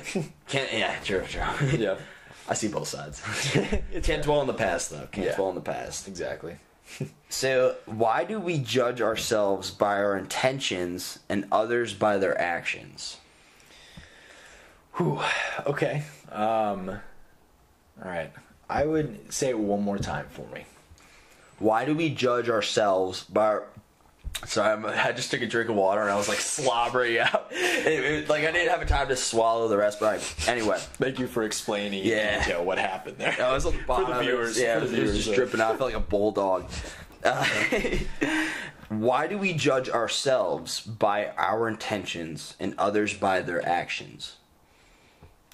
Can't. 0.49 0.73
Yeah. 0.73 0.97
True. 1.05 1.23
True. 1.29 1.43
yeah, 1.79 1.97
I 2.49 2.55
see 2.55 2.69
both 2.69 2.89
sides. 2.89 3.21
Can't 4.03 4.23
dwell 4.25 4.41
in 4.41 4.47
the 4.47 4.55
past 4.55 4.91
though. 4.91 5.07
Can't 5.13 5.29
Yeah. 5.29 5.37
dwell 5.37 5.51
in 5.51 5.55
the 5.55 5.61
past. 5.61 6.09
exactly. 6.09 6.57
So, 7.29 7.75
why 7.87 8.25
do 8.25 8.39
we 8.39 8.57
judge 8.59 9.03
ourselves 9.03 9.73
by 9.73 9.97
our 9.97 10.17
intentions 10.17 11.19
and 11.29 11.45
others 11.51 11.93
by 11.93 12.19
their 12.19 12.41
actions? 12.41 13.19
Whew. 14.95 15.21
Okay. 15.67 16.05
Um. 16.31 16.89
All 16.89 18.11
right. 18.11 18.33
I 18.71 18.87
would 18.87 19.33
say 19.33 19.51
it 19.51 19.59
one 19.59 19.83
more 19.83 19.99
time 19.99 20.27
for 20.31 20.47
me. 20.55 20.65
Why 21.59 21.85
do 21.85 21.95
we 21.95 22.11
judge 22.11 22.49
ourselves 22.49 23.25
by? 23.25 23.47
Our... 23.47 23.65
Sorry, 24.45 24.71
I'm, 24.73 24.85
I 24.87 25.13
just 25.13 25.31
took 25.31 25.41
a 25.43 25.47
drink 25.47 25.71
of 25.71 25.77
water 25.77 26.03
and 26.03 26.11
I 26.11 26.17
was 26.17 26.29
like 26.29 26.39
slobbering 26.39 27.19
out. 27.21 27.49
It- 27.51 27.87
it- 27.87 28.29
like 28.29 28.45
I 28.45 28.53
didn't 28.53 28.71
have 28.71 28.83
a 28.83 28.87
time 28.87 29.09
to 29.09 29.17
swallow 29.17 29.67
the 29.69 29.77
rest, 29.77 29.99
but 29.99 30.21
I, 30.47 30.51
anyway. 30.51 30.77
Thank 30.79 31.19
you 31.19 31.27
for 31.27 31.43
explaining 31.45 32.05
Yeah. 32.05 32.35
in 32.39 32.41
detail 32.45 32.65
what 32.65 32.79
happened 32.79 33.19
there. 33.19 33.35
I 33.41 33.53
was 33.53 33.67
on 33.67 33.77
the 33.77 33.83
bottom. 33.85 34.07
for 34.13 34.15
the 34.15 34.21
viewers. 34.21 34.59
Yeah, 34.61 34.75
the 34.75 34.81
it 34.81 34.83
was 34.83 34.91
viewers. 34.93 35.25
just 35.25 35.35
dripping 35.37 35.61
out. 35.61 35.75
I 35.75 35.77
felt 35.79 35.93
like 35.93 36.01
a 36.03 36.07
bulldog. 36.07 36.69
Uh, 37.25 37.45
why 38.89 39.27
do 39.27 39.37
we 39.39 39.53
judge 39.53 39.89
ourselves 39.89 40.81
by 40.81 41.29
our 41.37 41.67
intentions 41.69 42.55
and 42.61 42.75
others 42.79 43.15
by 43.15 43.41
their 43.41 43.67
actions? 43.67 44.37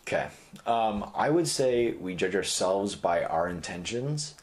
Okay. 0.02 0.26
Um, 0.66 1.10
I 1.14 1.30
would 1.30 1.46
say 1.48 1.92
we 1.92 2.14
judge 2.14 2.34
ourselves 2.34 2.94
by 2.96 3.24
our 3.24 3.48
intentions. 3.48 4.34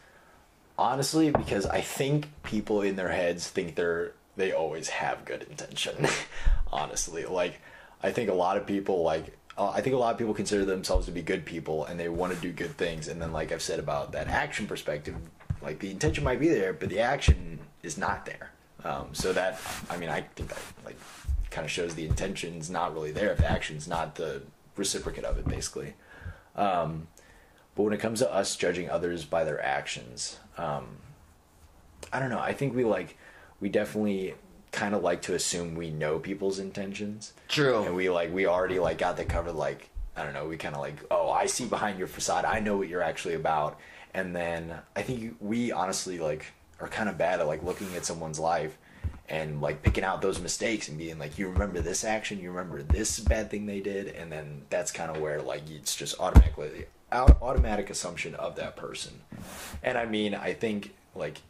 Honestly, 0.77 1.29
because 1.29 1.65
I 1.65 1.81
think 1.81 2.29
people 2.43 2.81
in 2.81 2.96
their 2.96 3.10
heads 3.10 3.50
think 3.50 3.75
they're 3.75 4.13
they 4.39 4.51
always 4.51 4.89
have 4.89 5.25
good 5.25 5.43
intention. 5.43 6.08
Honestly, 6.72 7.25
like 7.25 7.62
I 8.01 8.12
think 8.12 8.29
a 8.29 8.34
lot 8.34 8.58
of 8.58 8.65
people 8.65 9.03
like 9.03 9.38
uh, 9.58 9.69
I 9.69 9.81
think 9.81 9.96
a 9.96 10.00
lot 10.00 10.13
of 10.13 10.17
people 10.17 10.34
consider 10.34 10.65
themselves 10.65 11.05
to 11.08 11.12
be 11.12 11.22
good 11.22 11.46
people 11.46 11.86
and 11.86 12.00
they 12.00 12.10
want 12.10 12.34
to 12.34 12.39
do 12.39 12.51
good 12.51 12.77
things. 12.77 13.08
And 13.08 13.22
then, 13.22 13.34
like 13.34 13.51
I've 13.51 13.62
said 13.62 13.79
about 13.79 14.13
that 14.13 14.27
action 14.27 14.67
perspective, 14.67 15.15
like 15.62 15.79
the 15.79 15.91
intention 15.91 16.24
might 16.24 16.39
be 16.39 16.48
there, 16.48 16.74
but 16.74 16.89
the 16.89 17.00
action 17.00 17.60
is 17.84 17.98
not 17.98 18.25
there. 18.25 18.51
Um, 18.84 19.10
so 19.13 19.34
that 19.34 19.60
I 19.89 19.98
mean, 19.98 20.10
I 20.10 20.22
think 20.22 20.50
that 20.50 20.60
like 20.86 20.98
kind 21.50 21.65
of 21.65 21.72
shows 21.72 21.96
the 21.96 22.05
intention's 22.05 22.69
not 22.69 22.93
really 22.93 23.12
there 23.12 23.31
if 23.31 23.39
the 23.39 23.51
action's 23.51 23.88
not 23.88 24.15
the 24.15 24.41
reciprocate 24.77 25.25
of 25.25 25.38
it, 25.38 25.48
basically. 25.48 25.96
Um, 26.55 27.08
but 27.75 27.84
when 27.84 27.93
it 27.93 28.00
comes 28.00 28.19
to 28.19 28.34
us 28.34 28.55
judging 28.55 28.89
others 28.89 29.25
by 29.25 29.43
their 29.43 29.63
actions, 29.63 30.39
um, 30.58 30.98
I 32.12 32.19
don't 32.19 32.29
know. 32.29 32.39
I 32.39 32.53
think 32.53 32.75
we 32.75 32.84
like, 32.84 33.17
we 33.60 33.70
definitely 33.70 34.36
kind 34.72 34.94
of 34.94 35.04
like 35.04 35.22
to 35.24 35.34
assume 35.34 35.75
we 35.75 35.89
know 35.89 36.20
people's 36.20 36.60
intentions. 36.60 37.34
True. 37.48 37.84
And 37.84 37.96
we 37.96 38.10
like, 38.10 38.34
we 38.34 38.46
already 38.46 38.80
like 38.80 38.98
got 38.98 39.18
that 39.18 39.30
covered. 39.30 39.54
Like, 39.54 39.89
I 40.16 40.24
don't 40.24 40.34
know. 40.34 40.48
We 40.48 40.58
kind 40.58 40.75
of 40.75 40.82
like, 40.82 40.98
oh, 41.10 41.30
I 41.30 41.46
see 41.46 41.66
behind 41.66 41.98
your 41.98 42.08
facade. 42.08 42.46
I 42.46 42.60
know 42.60 42.78
what 42.78 42.88
you're 42.88 43.01
actually 43.01 43.36
about. 43.36 43.80
And 44.13 44.36
then 44.36 44.75
I 44.96 45.01
think 45.01 45.36
we 45.39 45.72
honestly 45.72 46.20
like 46.20 46.46
are 46.80 46.88
kind 46.88 47.10
of 47.10 47.18
bad 47.18 47.39
at 47.39 47.48
like 47.48 47.63
looking 47.63 47.94
at 47.96 48.06
someone's 48.06 48.39
life 48.39 48.78
and 49.28 49.62
like 49.62 49.84
picking 49.84 50.04
out 50.04 50.22
those 50.22 50.39
mistakes 50.39 50.88
and 50.88 50.98
being 50.98 51.20
like, 51.20 51.38
you 51.38 51.50
remember 51.50 51.82
this 51.82 52.04
action, 52.04 52.39
you 52.39 52.50
remember 52.50 52.82
this 52.82 53.20
bad 53.20 53.51
thing 53.51 53.66
they 53.66 53.80
did, 53.80 54.08
and 54.08 54.32
then 54.32 54.63
that's 54.70 54.92
kind 54.92 55.12
of 55.12 55.22
where 55.22 55.42
like 55.42 55.70
it's 55.70 55.96
just 55.96 56.20
automatically 56.20 56.86
automatic 57.12 57.89
assumption 57.89 58.36
of 58.36 58.56
that 58.56 58.75
person. 58.75 59.22
And 59.84 59.98
I 59.98 60.06
mean, 60.06 60.34
I 60.34 60.54
think 60.54 60.94
like 61.16 61.42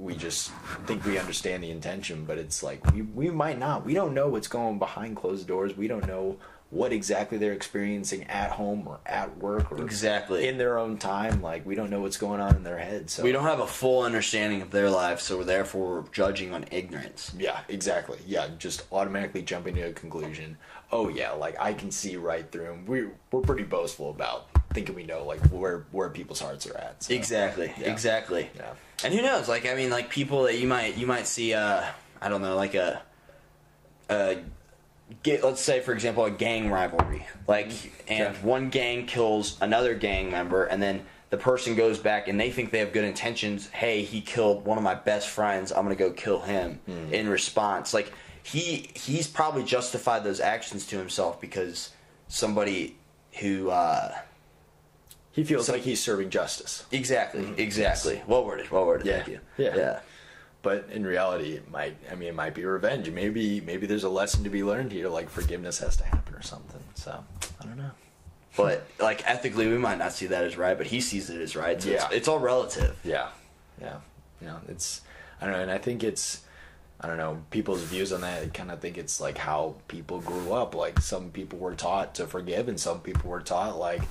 we 0.00 0.14
just 0.16 0.50
think 0.86 1.04
we 1.04 1.18
understand 1.18 1.62
the 1.62 1.70
intention, 1.70 2.24
but 2.24 2.38
it's 2.38 2.62
like 2.62 2.84
we 2.92 3.02
we 3.02 3.30
might 3.30 3.58
not. 3.58 3.84
We 3.84 3.94
don't 3.94 4.14
know 4.14 4.28
what's 4.28 4.48
going 4.48 4.78
behind 4.78 5.16
closed 5.16 5.46
doors. 5.46 5.76
We 5.76 5.88
don't 5.88 6.06
know 6.06 6.36
what 6.70 6.92
exactly 6.92 7.36
they're 7.36 7.52
experiencing 7.52 8.22
at 8.28 8.52
home 8.52 8.86
or 8.86 9.00
at 9.04 9.36
work 9.38 9.72
or 9.72 9.82
Exactly. 9.82 10.46
in 10.46 10.56
their 10.56 10.78
own 10.78 10.96
time. 10.98 11.42
Like 11.42 11.66
we 11.66 11.74
don't 11.74 11.90
know 11.90 12.00
what's 12.00 12.16
going 12.16 12.40
on 12.40 12.54
in 12.54 12.62
their 12.62 12.78
head. 12.78 13.10
So 13.10 13.24
We 13.24 13.32
don't 13.32 13.42
have 13.44 13.58
a 13.58 13.66
full 13.66 14.02
understanding 14.04 14.62
of 14.62 14.70
their 14.70 14.88
life, 14.88 15.20
so 15.20 15.42
therefore 15.42 15.88
we're 15.88 15.94
therefore 15.96 16.12
judging 16.12 16.54
on 16.54 16.64
ignorance. 16.70 17.32
Yeah, 17.36 17.58
exactly. 17.68 18.18
Yeah, 18.26 18.46
just 18.58 18.84
automatically 18.92 19.42
jumping 19.42 19.74
to 19.74 19.82
a 19.82 19.92
conclusion. 19.92 20.56
Oh 20.92 21.08
yeah, 21.08 21.32
like 21.32 21.56
I 21.60 21.72
can 21.72 21.90
see 21.90 22.16
right 22.16 22.50
through 22.50 22.66
them. 22.66 22.86
We 22.86 23.08
we're 23.32 23.40
pretty 23.42 23.64
boastful 23.64 24.10
about 24.10 24.46
thinking 24.72 24.94
we 24.94 25.02
know 25.02 25.24
like 25.24 25.40
where 25.48 25.86
where 25.90 26.08
people's 26.08 26.40
hearts 26.40 26.66
are 26.68 26.76
at. 26.76 27.02
so. 27.02 27.12
Exactly. 27.14 27.72
Yeah. 27.80 27.90
Exactly. 27.90 28.48
Yeah. 28.56 28.72
And 29.04 29.14
who 29.14 29.22
knows? 29.22 29.48
Like 29.48 29.66
I 29.66 29.74
mean, 29.74 29.90
like 29.90 30.10
people 30.10 30.44
that 30.44 30.58
you 30.58 30.66
might 30.68 30.96
you 30.96 31.06
might 31.06 31.26
see. 31.26 31.54
Uh, 31.54 31.84
I 32.20 32.28
don't 32.28 32.42
know, 32.42 32.56
like 32.56 32.74
a, 32.74 33.02
a 34.08 34.38
get. 35.22 35.42
Let's 35.44 35.60
say, 35.60 35.80
for 35.80 35.92
example, 35.92 36.24
a 36.24 36.30
gang 36.30 36.70
rivalry. 36.70 37.26
Like, 37.46 37.70
and 38.08 38.28
Okay. 38.36 38.38
one 38.46 38.68
gang 38.70 39.06
kills 39.06 39.56
another 39.60 39.94
gang 39.94 40.30
member, 40.30 40.64
and 40.64 40.82
then 40.82 41.06
the 41.30 41.36
person 41.36 41.74
goes 41.76 41.98
back 41.98 42.26
and 42.28 42.38
they 42.40 42.50
think 42.50 42.72
they 42.72 42.80
have 42.80 42.92
good 42.92 43.04
intentions. 43.04 43.68
Hey, 43.70 44.02
he 44.02 44.20
killed 44.20 44.64
one 44.64 44.76
of 44.78 44.84
my 44.84 44.94
best 44.96 45.28
friends. 45.28 45.70
I'm 45.72 45.82
gonna 45.84 45.94
go 45.94 46.10
kill 46.12 46.40
him 46.40 46.80
Hmm. 46.86 47.14
in 47.14 47.28
response. 47.28 47.94
Like 47.94 48.12
he 48.42 48.90
he's 48.94 49.26
probably 49.26 49.64
justified 49.64 50.24
those 50.24 50.40
actions 50.40 50.86
to 50.86 50.98
himself 50.98 51.40
because 51.40 51.90
somebody 52.28 52.96
who. 53.40 53.70
uh 53.70 54.12
He 55.32 55.44
feels 55.44 55.66
So- 55.66 55.72
like 55.74 55.82
he's 55.82 56.02
serving 56.02 56.30
justice. 56.30 56.84
Exactly, 56.90 57.42
mm-hmm. 57.42 57.60
exactly. 57.60 58.22
Well 58.26 58.44
worded, 58.44 58.70
well 58.70 58.86
worded. 58.86 59.06
Yeah, 59.06 59.16
Thank 59.18 59.28
you. 59.28 59.40
yeah. 59.56 59.76
yeah. 59.76 60.00
But 60.62 60.88
in 60.92 61.06
reality, 61.06 61.52
it 61.54 61.70
might. 61.70 61.96
I 62.10 62.14
mean, 62.16 62.28
it 62.28 62.34
might 62.34 62.54
be 62.54 62.64
revenge. 62.66 63.08
Maybe 63.10 63.60
maybe 63.62 63.86
there's 63.86 64.04
a 64.04 64.10
lesson 64.10 64.44
to 64.44 64.50
be 64.50 64.62
learned 64.62 64.92
here. 64.92 65.08
Like 65.08 65.30
forgiveness 65.30 65.78
has 65.78 65.96
to 65.98 66.04
happen 66.04 66.34
or 66.34 66.42
something. 66.42 66.82
So 66.96 67.24
I 67.60 67.64
don't 67.64 67.78
know. 67.78 67.92
But 68.56 68.86
like 68.98 69.26
ethically, 69.26 69.68
we 69.68 69.78
might 69.78 69.96
not 69.96 70.12
see 70.12 70.26
that 70.26 70.44
as 70.44 70.58
right, 70.58 70.76
but 70.76 70.86
he 70.88 71.00
sees 71.00 71.30
it 71.30 71.40
as 71.40 71.56
right. 71.56 71.80
So 71.80 71.88
Yeah. 71.88 72.04
it's, 72.06 72.14
it's 72.14 72.28
all 72.28 72.40
relative. 72.40 72.98
Yeah, 73.04 73.28
yeah, 73.80 74.00
yeah. 74.42 74.58
It's 74.68 75.00
I 75.40 75.46
don't 75.46 75.54
know, 75.54 75.62
and 75.62 75.70
I 75.70 75.78
think 75.78 76.04
it's 76.04 76.42
I 77.00 77.06
don't 77.06 77.16
know 77.16 77.42
people's 77.50 77.80
views 77.84 78.12
on 78.12 78.20
that. 78.20 78.42
I 78.42 78.46
kind 78.48 78.70
of 78.70 78.80
think 78.80 78.98
it's 78.98 79.18
like 79.18 79.38
how 79.38 79.76
people 79.88 80.20
grew 80.20 80.52
up. 80.52 80.74
Like 80.74 81.00
some 81.00 81.30
people 81.30 81.58
were 81.58 81.74
taught 81.74 82.16
to 82.16 82.26
forgive, 82.26 82.68
and 82.68 82.78
some 82.78 83.00
people 83.00 83.30
were 83.30 83.40
taught 83.40 83.78
like 83.78 84.02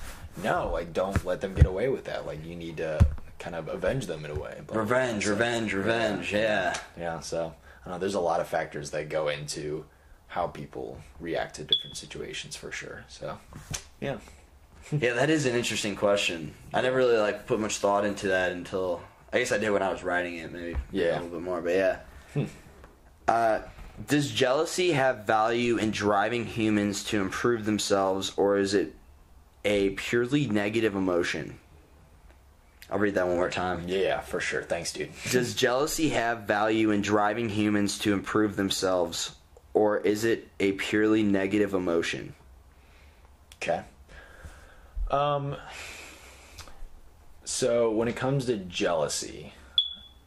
no, 0.43 0.69
like 0.71 0.93
don't 0.93 1.23
let 1.25 1.41
them 1.41 1.53
get 1.53 1.65
away 1.65 1.89
with 1.89 2.05
that. 2.05 2.25
Like 2.25 2.45
you 2.45 2.55
need 2.55 2.77
to 2.77 3.05
kind 3.39 3.55
of 3.55 3.67
avenge 3.67 4.05
them 4.07 4.25
in 4.25 4.31
a 4.31 4.35
way. 4.35 4.59
But- 4.65 4.77
Revenge, 4.77 5.25
so- 5.25 5.31
revenge, 5.31 5.73
revenge. 5.73 6.33
Yeah. 6.33 6.77
Yeah, 6.97 7.19
so 7.19 7.53
I 7.85 7.89
know. 7.89 7.97
There's 7.99 8.15
a 8.15 8.19
lot 8.19 8.39
of 8.39 8.47
factors 8.47 8.91
that 8.91 9.09
go 9.09 9.27
into 9.29 9.85
how 10.27 10.47
people 10.47 10.99
react 11.19 11.55
to 11.55 11.63
different 11.63 11.97
situations 11.97 12.55
for 12.55 12.71
sure. 12.71 13.03
So 13.07 13.37
yeah, 13.99 14.17
Yeah, 14.91 15.13
that 15.13 15.29
is 15.29 15.45
an 15.45 15.55
interesting 15.55 15.95
question. 15.95 16.53
I 16.73 16.81
never 16.81 16.97
really 16.97 17.17
like 17.17 17.45
put 17.47 17.59
much 17.59 17.77
thought 17.77 18.05
into 18.05 18.27
that 18.29 18.51
until 18.51 19.01
I 19.33 19.39
guess 19.39 19.51
I 19.51 19.57
did 19.57 19.69
when 19.71 19.81
I 19.83 19.91
was 19.91 20.03
writing 20.03 20.37
it, 20.37 20.51
maybe 20.51 20.75
Yeah. 20.91 21.11
a 21.11 21.21
little 21.21 21.29
bit 21.29 21.41
more. 21.41 21.61
But 21.61 21.73
yeah. 21.75 22.45
Uh, 23.27 23.61
does 24.07 24.31
jealousy 24.31 24.91
have 24.93 25.25
value 25.25 25.77
in 25.77 25.91
driving 25.91 26.45
humans 26.45 27.03
to 27.05 27.21
improve 27.21 27.65
themselves, 27.65 28.31
or 28.37 28.57
is 28.57 28.73
it 28.73 28.95
a 29.65 29.91
purely 29.91 30.47
negative 30.47 30.95
emotion? 30.95 31.59
I'll 32.91 32.99
read 32.99 33.15
that 33.15 33.27
one 33.27 33.35
more 33.35 33.49
time. 33.49 33.83
yeah, 33.87 34.19
for 34.19 34.39
sure. 34.39 34.63
Thanks, 34.63 34.91
dude. 34.91 35.11
Does 35.31 35.53
jealousy 35.53 36.09
have 36.09 36.41
value 36.41 36.91
in 36.91 37.01
driving 37.01 37.49
humans 37.49 37.99
to 37.99 38.13
improve 38.13 38.55
themselves, 38.55 39.35
or 39.73 39.99
is 39.99 40.23
it 40.23 40.47
a 40.59 40.71
purely 40.73 41.21
negative 41.21 41.73
emotion? 41.73 42.33
Okay. 43.57 43.83
Um. 45.11 45.55
So 47.43 47.91
when 47.91 48.07
it 48.07 48.15
comes 48.15 48.45
to 48.45 48.57
jealousy, 48.57 49.53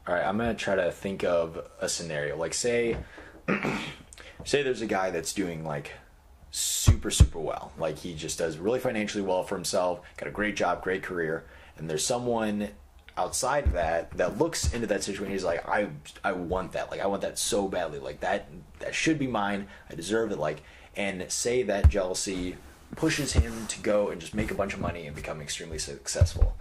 all 0.06 0.14
right, 0.14 0.24
I'm 0.24 0.36
gonna 0.38 0.54
try 0.54 0.76
to 0.76 0.92
think 0.92 1.24
of 1.24 1.66
a 1.80 1.88
scenario. 1.88 2.36
Like, 2.36 2.54
say, 2.54 2.96
say 4.44 4.62
there's 4.62 4.82
a 4.82 4.86
guy 4.86 5.10
that's 5.10 5.32
doing 5.32 5.64
like 5.64 5.92
super 6.52 7.10
super 7.10 7.40
well. 7.40 7.72
Like 7.78 7.98
he 7.98 8.14
just 8.14 8.38
does 8.38 8.58
really 8.58 8.78
financially 8.78 9.24
well 9.24 9.42
for 9.42 9.56
himself, 9.56 10.00
got 10.16 10.28
a 10.28 10.32
great 10.32 10.54
job, 10.54 10.82
great 10.84 11.02
career, 11.02 11.44
and 11.76 11.90
there's 11.90 12.06
someone 12.06 12.68
outside 13.16 13.66
of 13.66 13.72
that 13.72 14.10
that 14.12 14.38
looks 14.38 14.72
into 14.72 14.86
that 14.86 15.02
situation 15.04 15.32
he's 15.32 15.44
like 15.44 15.68
I 15.68 15.88
I 16.22 16.32
want 16.32 16.72
that. 16.72 16.90
Like 16.90 17.00
I 17.00 17.06
want 17.06 17.22
that 17.22 17.38
so 17.38 17.68
badly. 17.68 17.98
Like 17.98 18.20
that 18.20 18.48
that 18.78 18.94
should 18.94 19.18
be 19.18 19.26
mine. 19.26 19.66
I 19.90 19.94
deserve 19.94 20.30
it 20.30 20.38
like 20.38 20.62
and 20.94 21.24
say 21.32 21.62
that 21.64 21.88
jealousy 21.88 22.56
pushes 22.96 23.32
him 23.32 23.66
to 23.68 23.80
go 23.80 24.08
and 24.08 24.20
just 24.20 24.34
make 24.34 24.50
a 24.50 24.54
bunch 24.54 24.74
of 24.74 24.80
money 24.80 25.06
and 25.06 25.16
become 25.16 25.40
extremely 25.40 25.78
successful. 25.78 26.56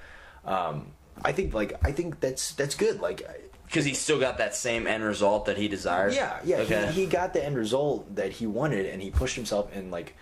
Um 0.45 0.93
I 1.23 1.33
think 1.33 1.53
like 1.53 1.73
I 1.85 1.91
think 1.91 2.21
that's 2.21 2.53
that's 2.53 2.75
good. 2.75 3.01
Like 3.01 3.27
Because 3.71 3.85
he 3.85 3.93
still 3.93 4.19
got 4.19 4.37
that 4.39 4.53
same 4.53 4.85
end 4.85 5.01
result 5.01 5.45
that 5.45 5.55
he 5.57 5.69
desired. 5.69 6.13
yeah, 6.13 6.39
yeah. 6.43 6.57
Okay. 6.57 6.87
He, 6.87 7.01
he 7.01 7.05
got 7.05 7.31
the 7.31 7.41
end 7.41 7.55
result 7.55 8.15
that 8.15 8.33
he 8.33 8.45
wanted, 8.45 8.85
and 8.85 9.01
he 9.01 9.09
pushed 9.09 9.37
himself 9.37 9.73
in 9.73 9.89
like 9.89 10.13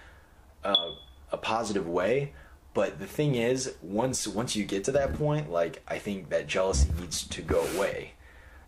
a, 0.64 0.76
a 1.32 1.38
positive 1.38 1.88
way. 1.88 2.34
But 2.76 3.00
the 3.00 3.08
thing 3.08 3.34
is, 3.34 3.74
once 3.82 4.28
once 4.28 4.56
you 4.56 4.66
get 4.66 4.84
to 4.84 4.92
that 4.92 5.16
point, 5.16 5.52
like 5.52 5.82
I 5.88 5.98
think 5.98 6.30
that 6.30 6.46
jealousy 6.46 6.92
needs 7.00 7.24
to 7.24 7.42
go 7.42 7.66
away, 7.76 8.14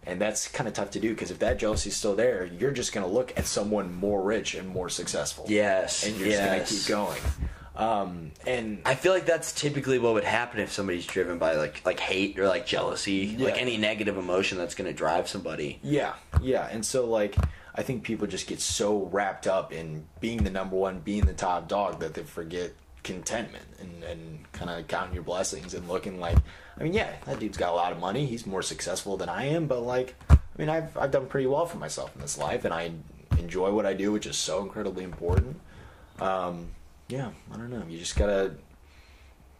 and 0.03 0.19
that's 0.19 0.47
kind 0.47 0.67
of 0.67 0.73
tough 0.73 0.89
to 0.91 0.99
do 0.99 1.11
because 1.11 1.29
if 1.29 1.37
that 1.39 1.59
jealousy 1.59 1.89
is 1.89 1.95
still 1.95 2.15
there, 2.15 2.45
you're 2.45 2.71
just 2.71 2.91
gonna 2.91 3.05
look 3.05 3.37
at 3.37 3.45
someone 3.45 3.93
more 3.93 4.23
rich 4.23 4.55
and 4.55 4.67
more 4.67 4.89
successful. 4.89 5.45
Yes, 5.47 6.07
and 6.07 6.17
you're 6.17 6.29
yes. 6.29 6.69
just 6.71 6.89
gonna 6.89 7.11
keep 7.11 7.21
going. 7.21 7.51
Um, 7.75 8.31
and 8.45 8.81
I 8.85 8.95
feel 8.95 9.13
like 9.13 9.25
that's 9.25 9.53
typically 9.53 9.97
what 9.97 10.13
would 10.13 10.25
happen 10.25 10.59
if 10.59 10.71
somebody's 10.71 11.05
driven 11.05 11.37
by 11.37 11.55
like 11.55 11.81
like 11.85 11.99
hate 11.99 12.37
or 12.37 12.47
like 12.47 12.65
jealousy, 12.65 13.35
Yeah. 13.37 13.45
like 13.45 13.61
any 13.61 13.77
negative 13.77 14.17
emotion 14.17 14.57
that's 14.57 14.75
going 14.75 14.89
to 14.89 14.93
drive 14.93 15.27
somebody. 15.29 15.79
Yeah, 15.81 16.13
yeah, 16.41 16.67
and 16.69 16.85
so 16.85 17.05
like 17.05 17.35
I 17.73 17.81
think 17.83 18.03
people 18.03 18.27
just 18.27 18.47
get 18.47 18.59
so 18.59 19.05
wrapped 19.11 19.47
up 19.47 19.71
in 19.71 20.05
being 20.19 20.43
the 20.43 20.49
number 20.49 20.75
one, 20.75 20.99
being 20.99 21.25
the 21.25 21.33
top 21.33 21.69
dog 21.69 22.01
that 22.01 22.13
they 22.13 22.23
forget 22.23 22.71
contentment 23.03 23.65
and, 23.79 24.03
and 24.03 24.51
kind 24.51 24.69
of 24.69 24.87
counting 24.87 25.15
your 25.15 25.23
blessings 25.23 25.73
and 25.73 25.87
looking 25.87 26.19
like 26.19 26.37
I 26.77 26.83
mean, 26.83 26.93
yeah, 26.93 27.11
that 27.25 27.39
dude's 27.39 27.57
got 27.57 27.71
a 27.71 27.75
lot 27.75 27.91
of 27.93 27.99
money. 27.99 28.25
He's 28.25 28.45
more 28.45 28.61
successful 28.61 29.15
than 29.15 29.29
I 29.29 29.45
am, 29.45 29.67
but 29.67 29.81
like 29.81 30.15
I 30.29 30.37
mean, 30.57 30.67
I've 30.67 30.97
I've 30.97 31.11
done 31.11 31.25
pretty 31.27 31.47
well 31.47 31.65
for 31.65 31.77
myself 31.77 32.13
in 32.15 32.21
this 32.21 32.37
life, 32.37 32.65
and 32.65 32.73
I 32.73 32.91
enjoy 33.39 33.71
what 33.71 33.85
I 33.85 33.93
do, 33.93 34.11
which 34.11 34.25
is 34.25 34.35
so 34.35 34.61
incredibly 34.61 35.05
important. 35.05 35.59
Um, 36.19 36.67
yeah, 37.11 37.29
I 37.53 37.57
don't 37.57 37.69
know. 37.69 37.83
You 37.89 37.99
just 37.99 38.15
gotta 38.15 38.53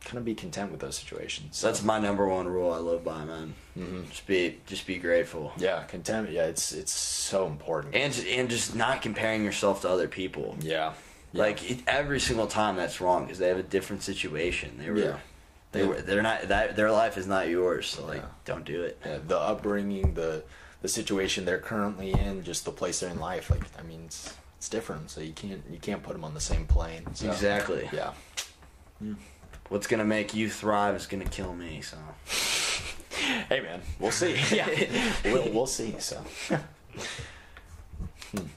kind 0.05 0.17
of 0.17 0.25
be 0.25 0.33
content 0.33 0.71
with 0.71 0.79
those 0.79 0.97
situations. 0.97 1.57
So 1.57 1.67
that's 1.67 1.83
my 1.83 1.99
number 1.99 2.27
one 2.27 2.47
rule 2.47 2.71
I 2.73 2.77
live 2.79 3.03
by, 3.03 3.23
man. 3.23 3.53
Mm-hmm. 3.77 4.05
Just 4.09 4.25
be 4.25 4.57
just 4.65 4.87
be 4.87 4.97
grateful. 4.97 5.51
yeah, 5.57 5.83
contentment. 5.83 6.33
Yeah, 6.35 6.45
it's 6.45 6.71
it's 6.71 6.91
so 6.93 7.45
important. 7.47 7.93
And 7.95 8.17
and 8.27 8.49
just 8.49 8.75
not 8.75 9.01
comparing 9.01 9.43
yourself 9.43 9.81
to 9.81 9.89
other 9.89 10.07
people. 10.07 10.55
yeah, 10.61 10.93
Like 11.33 11.69
it, 11.69 11.79
every 11.87 12.19
single 12.19 12.47
time 12.47 12.75
that's 12.77 12.99
wrong 13.01 13.25
because 13.25 13.37
they 13.39 13.47
have 13.49 13.57
a 13.59 13.63
different 13.63 14.01
situation. 14.03 14.77
They 14.79 14.89
were 14.89 14.97
Yeah. 14.97 15.17
they 15.71 15.81
Yeah. 15.81 15.87
were 15.87 16.01
they're 16.01 16.21
not 16.23 16.47
that 16.47 16.75
their 16.75 16.91
life 16.91 17.17
is 17.17 17.27
not 17.27 17.47
yours. 17.49 17.87
So 17.87 18.05
like 18.05 18.21
Yeah. 18.21 18.27
don't 18.45 18.65
do 18.65 18.81
it. 18.83 19.01
the 19.27 19.37
upbringing, 19.39 20.13
the 20.15 20.43
the 20.81 20.87
situation 20.89 21.45
they're 21.45 21.59
currently 21.59 22.11
in, 22.11 22.43
just 22.43 22.65
the 22.65 22.71
place 22.71 23.01
they're 23.01 23.11
in 23.11 23.19
life. 23.19 23.51
Like, 23.51 23.61
I 23.77 23.83
mean, 23.83 24.05
it's 24.07 24.33
it's 24.61 24.69
different. 24.69 25.09
So 25.09 25.21
you 25.21 25.33
can't 25.33 25.63
you 25.71 25.79
can't 25.79 26.03
put 26.03 26.13
them 26.13 26.23
on 26.23 26.35
the 26.35 26.39
same 26.39 26.67
plane. 26.67 27.01
So, 27.15 27.31
Exactly. 27.31 27.89
Yeah. 27.91 28.13
What's 29.69 29.87
gonna 29.87 30.05
make 30.05 30.35
you 30.35 30.51
thrive 30.51 30.93
is 30.95 31.07
gonna 31.07 31.25
kill 31.25 31.55
me. 31.55 31.81
So 31.81 31.97
Hey 33.49 33.59
man, 33.61 33.81
we'll 33.97 34.11
see. 34.11 34.35
yeah, 34.55 34.69
we'll 35.25 35.51
we'll 35.51 35.65
see. 35.65 35.95
So 35.97 36.23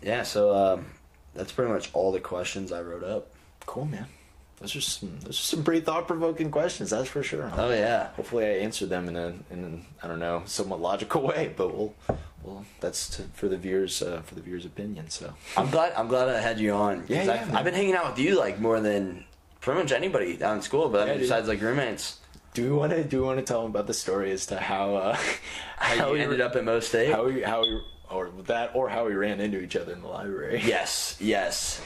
yeah. 0.02 0.24
So 0.24 0.54
um, 0.54 0.84
that's 1.32 1.52
pretty 1.52 1.72
much 1.72 1.88
all 1.94 2.12
the 2.12 2.20
questions 2.20 2.70
I 2.70 2.82
wrote 2.82 3.02
up. 3.02 3.30
cool, 3.64 3.86
man. 3.86 4.04
Those 4.64 4.76
are 4.76 4.80
some 4.80 5.18
those 5.20 5.38
are 5.38 5.42
some 5.42 5.62
pretty 5.62 5.80
thought 5.82 6.06
provoking 6.06 6.50
questions. 6.50 6.88
That's 6.90 7.08
for 7.08 7.22
sure. 7.22 7.52
Oh 7.54 7.70
yeah. 7.70 8.08
Hopefully, 8.16 8.46
I 8.46 8.48
answered 8.64 8.88
them 8.88 9.08
in 9.08 9.16
a 9.16 9.26
in 9.50 9.64
an, 9.64 9.84
I 10.02 10.08
don't 10.08 10.20
know 10.20 10.42
somewhat 10.46 10.80
logical 10.80 11.20
way, 11.22 11.52
but 11.54 11.74
we'll 11.76 11.94
well 12.42 12.64
that's 12.80 13.08
to, 13.16 13.22
for 13.34 13.48
the 13.48 13.58
viewers 13.58 14.00
uh, 14.00 14.22
for 14.24 14.34
the 14.34 14.40
viewers' 14.40 14.64
opinion. 14.64 15.10
So 15.10 15.34
I'm 15.56 15.68
glad. 15.68 15.92
I'm 15.96 16.08
glad 16.08 16.28
I 16.30 16.40
had 16.40 16.58
you 16.58 16.72
on. 16.72 17.04
Yeah, 17.08 17.24
yeah, 17.24 17.32
I've, 17.32 17.46
man. 17.48 17.56
I've 17.56 17.64
been 17.64 17.74
hanging 17.74 17.94
out 17.94 18.08
with 18.08 18.18
you 18.18 18.38
like 18.38 18.58
more 18.58 18.80
than 18.80 19.24
pretty 19.60 19.80
much 19.82 19.92
anybody 19.92 20.36
down 20.38 20.56
in 20.56 20.62
school, 20.62 20.88
but 20.88 21.00
I 21.02 21.04
Yeah, 21.04 21.10
mean, 21.10 21.18
dude. 21.20 21.28
besides 21.28 21.46
like 21.48 21.60
roommates. 21.60 22.18
do 22.54 22.64
we 22.64 22.70
want 22.74 22.92
to 22.92 23.04
do 23.04 23.20
we 23.20 23.26
want 23.26 23.38
to 23.38 23.44
tell 23.44 23.60
them 23.60 23.70
about 23.70 23.86
the 23.86 23.94
story 23.94 24.32
as 24.32 24.46
to 24.46 24.58
how 24.58 24.94
uh, 24.96 25.16
How, 25.76 26.06
you 26.08 26.12
we 26.14 26.20
ended 26.22 26.40
up 26.40 26.56
at 26.56 26.64
Mo 26.64 26.80
State? 26.80 27.12
how 27.12 27.26
we 27.26 27.42
how 27.42 27.60
we 27.60 27.82
or 28.10 28.30
that, 28.46 28.70
or 28.74 28.88
how 28.88 29.04
we 29.06 29.12
ran 29.14 29.40
into 29.40 29.60
each 29.60 29.76
other 29.76 29.92
in 29.92 30.00
the 30.00 30.08
library. 30.08 30.62
Yes, 30.64 31.16
yes. 31.20 31.82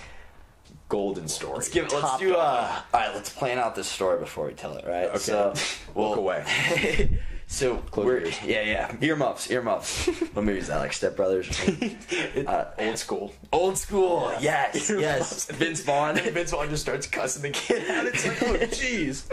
Golden 0.89 1.29
story. 1.29 1.55
Let's 1.55 1.69
give. 1.69 1.85
it. 1.87 1.93
Let's 1.93 2.03
Top 2.03 2.19
do. 2.21 2.33
dog. 2.33 2.39
Uh, 2.39 2.83
all 2.95 3.01
right, 3.01 3.15
let's 3.15 3.31
plan 3.31 3.59
out 3.59 3.75
this 3.75 3.87
story 3.89 4.19
before 4.19 4.47
we 4.47 4.55
tell 4.55 4.77
it. 4.77 4.87
Right. 4.87 5.09
Okay. 5.09 5.19
So, 5.19 5.53
Walk 5.95 6.17
away. 6.17 6.45
so 7.47 7.77
Close 7.79 8.05
we're 8.07 8.19
your 8.19 8.27
ears. 8.27 8.39
yeah 8.45 8.61
yeah 8.63 8.97
earmuffs 9.01 9.51
earmuffs. 9.51 10.07
what 10.35 10.45
movie 10.45 10.59
is 10.61 10.67
that? 10.69 10.79
Like 10.79 10.93
Step 10.93 11.17
Brothers. 11.17 11.49
Uh, 12.47 12.71
Old 12.79 12.99
school. 12.99 13.35
Old 13.53 13.77
school. 13.79 14.33
Yeah. 14.41 14.71
Yes 14.75 14.91
Earmuffs. 14.91 15.03
yes. 15.49 15.57
Vince 15.59 15.81
Vaughn. 15.83 16.15
Vince 16.17 16.51
Vaughn 16.53 16.69
just 16.71 16.83
starts 16.83 17.07
cussing 17.07 17.43
the 17.43 17.51
kid 17.51 17.91
out. 17.91 18.07
It's 18.07 18.27
like, 18.27 18.43
oh, 18.43 18.55
jeez. 18.67 19.25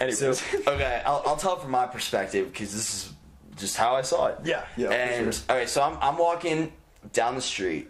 Anyways. 0.00 0.18
So 0.18 0.30
okay, 0.72 1.02
I'll, 1.04 1.22
I'll 1.26 1.36
tell 1.36 1.56
it 1.56 1.62
from 1.62 1.70
my 1.72 1.86
perspective 1.86 2.52
because 2.52 2.72
this 2.72 2.88
is 3.06 3.12
just 3.56 3.76
how 3.76 3.94
I 3.96 4.02
saw 4.02 4.26
it. 4.26 4.38
Yeah, 4.44 4.64
yeah, 4.76 4.88
for 4.88 4.92
And 4.94 5.34
sure. 5.34 5.44
okay, 5.56 5.66
so 5.66 5.82
I'm 5.82 5.98
I'm 6.00 6.18
walking 6.18 6.72
down 7.12 7.34
the 7.34 7.42
street 7.42 7.88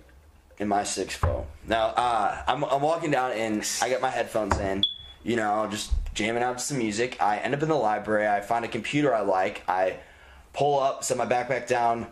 in 0.59 0.69
my 0.69 0.85
six 0.85 1.15
foe. 1.15 1.47
Now 1.67 1.89
uh, 1.89 2.43
I'm 2.47 2.65
I'm 2.65 2.83
walking 2.83 3.11
down 3.11 3.33
and 3.33 3.67
I 3.83 3.91
got 3.91 4.01
my 4.01 4.11
headphones 4.11 4.57
in, 4.59 4.85
you 5.23 5.37
know, 5.37 5.67
just 5.71 5.93
jamming 6.15 6.43
out 6.43 6.59
to 6.59 6.65
some 6.65 6.79
music. 6.79 7.17
I 7.21 7.39
end 7.39 7.55
up 7.55 7.63
in 7.63 7.69
the 7.69 7.75
library. 7.75 8.27
I 8.27 8.41
find 8.41 8.65
a 8.65 8.69
computer 8.69 9.15
I 9.15 9.21
like. 9.21 9.63
I 9.69 9.99
pull 10.53 10.81
up, 10.81 11.05
set 11.05 11.17
my 11.17 11.27
backpack 11.27 11.67
down. 11.67 12.07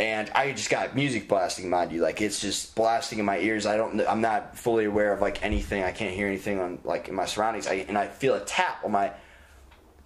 And 0.00 0.30
I 0.30 0.50
just 0.50 0.68
got 0.68 0.96
music 0.96 1.28
blasting, 1.28 1.70
mind 1.70 1.92
you. 1.92 2.00
Like 2.00 2.20
it's 2.20 2.40
just 2.40 2.74
blasting 2.74 3.20
in 3.20 3.24
my 3.24 3.38
ears. 3.38 3.66
I 3.66 3.76
don't. 3.76 4.00
I'm 4.08 4.20
not 4.20 4.58
fully 4.58 4.84
aware 4.86 5.12
of 5.12 5.20
like 5.20 5.44
anything. 5.44 5.84
I 5.84 5.92
can't 5.92 6.14
hear 6.14 6.26
anything 6.26 6.58
on 6.58 6.80
like 6.82 7.08
in 7.08 7.14
my 7.14 7.26
surroundings. 7.26 7.68
I, 7.68 7.74
and 7.86 7.96
I 7.96 8.08
feel 8.08 8.34
a 8.34 8.40
tap 8.40 8.84
on 8.84 8.90
my 8.90 9.12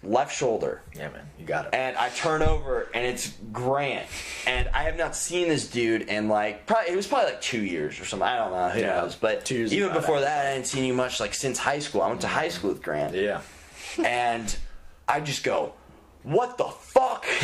left 0.09 0.35
shoulder. 0.35 0.83
yeah, 0.95 1.09
man, 1.11 1.27
you 1.39 1.45
got 1.47 1.67
it. 1.67 1.75
And 1.75 1.97
I 1.97 2.09
turn 2.11 2.43
over 2.43 2.89
and 2.95 3.05
it's 3.05 3.33
Grant. 3.53 4.07
And 4.47 4.69
I 4.75 4.85
have 4.85 4.97
not 4.97 5.15
seen 5.17 5.49
this 5.49 5.69
dude 5.69 6.03
in 6.03 6.29
like 6.29 6.67
probably 6.67 6.93
it 6.93 6.97
was 6.97 7.07
probably 7.07 7.33
like 7.33 7.41
two 7.41 7.63
years 7.65 8.01
or 8.01 8.05
something. 8.05 8.27
I 8.29 8.37
don't 8.39 8.53
know, 8.53 8.69
who 8.71 8.81
Yeah, 8.81 9.01
knows. 9.01 9.15
But 9.17 9.51
even 9.51 9.93
before 9.93 10.19
it. 10.19 10.21
that 10.23 10.47
I 10.47 10.49
hadn't 10.51 10.65
seen 10.67 10.85
you 10.85 10.95
much 10.95 11.21
like 11.21 11.35
since 11.35 11.59
high 11.59 11.79
school. 11.81 12.03
I 12.03 12.09
went 12.09 12.21
to 12.23 12.29
high 12.29 12.49
school 12.49 12.71
with 12.71 12.83
Grant. 12.83 13.15
yeah. 13.15 13.41
And 14.05 14.55
I 15.09 15.21
just 15.21 15.43
go, 15.45 15.73
What 16.23 16.59
the 16.59 16.65
fuck? 16.65 17.25